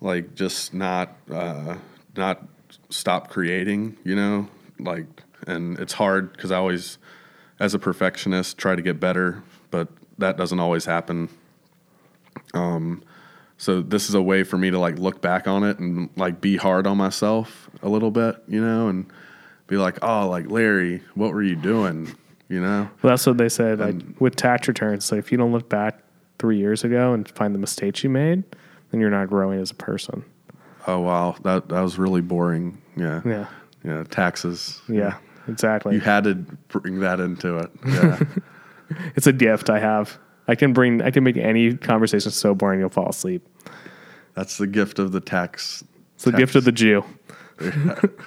[0.00, 1.76] like just not uh,
[2.16, 2.42] not
[2.90, 3.96] stop creating.
[4.04, 4.48] You know,
[4.78, 5.06] like,
[5.46, 6.98] and it's hard because I always,
[7.60, 9.88] as a perfectionist, try to get better, but
[10.18, 11.28] that doesn't always happen.
[12.54, 13.02] Um,
[13.58, 16.40] so this is a way for me to like look back on it and like
[16.40, 19.06] be hard on myself a little bit, you know, and
[19.66, 22.14] be like, oh, like Larry, what were you doing?
[22.48, 23.80] You know, Well, that's what they said.
[23.80, 25.98] Like with tax returns, like if you don't look back
[26.38, 28.44] three years ago and find the mistakes you made,
[28.90, 30.22] then you're not growing as a person.
[30.86, 32.80] oh wow, that that was really boring.
[32.96, 33.46] Yeah, Yeah,
[33.82, 34.80] yeah, taxes.
[34.88, 35.16] yeah,
[35.48, 35.94] exactly.
[35.94, 37.70] you had to bring that into it.
[37.86, 38.20] Yeah,
[39.16, 40.18] It's a gift I have.
[40.48, 41.02] I can bring.
[41.02, 43.46] I can make any conversation so boring you'll fall asleep.
[44.34, 45.82] that's the gift of the tax.
[46.14, 47.04] It's the gift of the Jew.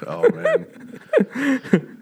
[0.08, 0.66] Oh man,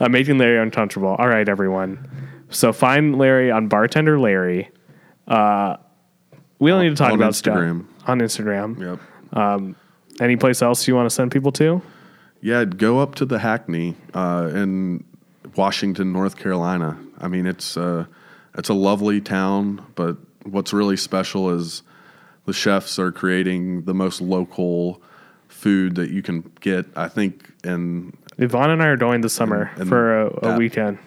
[0.00, 1.08] I'm making Larry uncomfortable.
[1.18, 2.08] All right, everyone.
[2.50, 4.68] So find Larry on Bartender Larry.
[5.28, 5.76] Uh,
[6.58, 7.86] we don't need to talk on about Instagram.
[7.86, 8.80] stuff on Instagram.
[8.80, 9.76] yep.
[10.20, 11.80] Any place else you want to send people to?
[12.44, 15.02] Yeah, go up to the Hackney uh, in
[15.56, 16.98] Washington, North Carolina.
[17.18, 18.04] I mean, it's uh,
[18.54, 21.82] it's a lovely town, but what's really special is
[22.44, 25.00] the chefs are creating the most local
[25.48, 26.84] food that you can get.
[26.94, 30.40] I think, and Yvonne and I are going this summer And- and for a, a
[30.50, 30.98] that- weekend.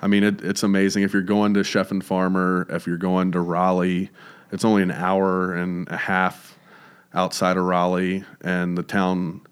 [0.00, 1.02] I mean, it, it's amazing.
[1.02, 4.08] If you're going to Chef and Farmer, if you're going to Raleigh,
[4.50, 6.58] it's only an hour and a half
[7.12, 9.42] outside of Raleigh, and the town,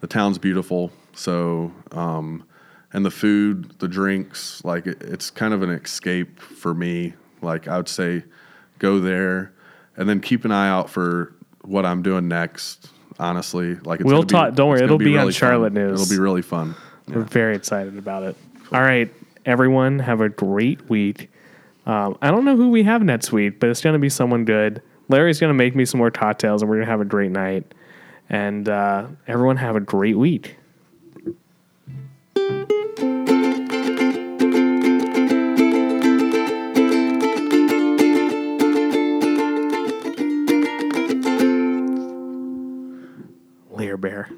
[0.00, 0.90] the town's beautiful.
[1.14, 2.44] So, um,
[2.92, 7.14] and the food, the drinks, like it, it's kind of an escape for me.
[7.42, 8.24] Like I would say,
[8.78, 9.52] go there,
[9.96, 12.88] and then keep an eye out for what I'm doing next.
[13.20, 15.82] Honestly, like it's We'll gonna be- talk- don't worry, it'll be on really Charlotte fun.
[15.88, 16.00] News.
[16.02, 16.74] It'll be really fun.
[17.08, 18.36] We're very excited about it.
[18.72, 19.12] All right,
[19.44, 21.30] everyone, have a great week.
[21.86, 24.44] Um, I don't know who we have next week, but it's going to be someone
[24.44, 24.82] good.
[25.08, 27.30] Larry's going to make me some more cocktails, and we're going to have a great
[27.32, 27.72] night.
[28.30, 30.56] And uh, everyone have a great week.
[43.70, 44.28] Larry Bear.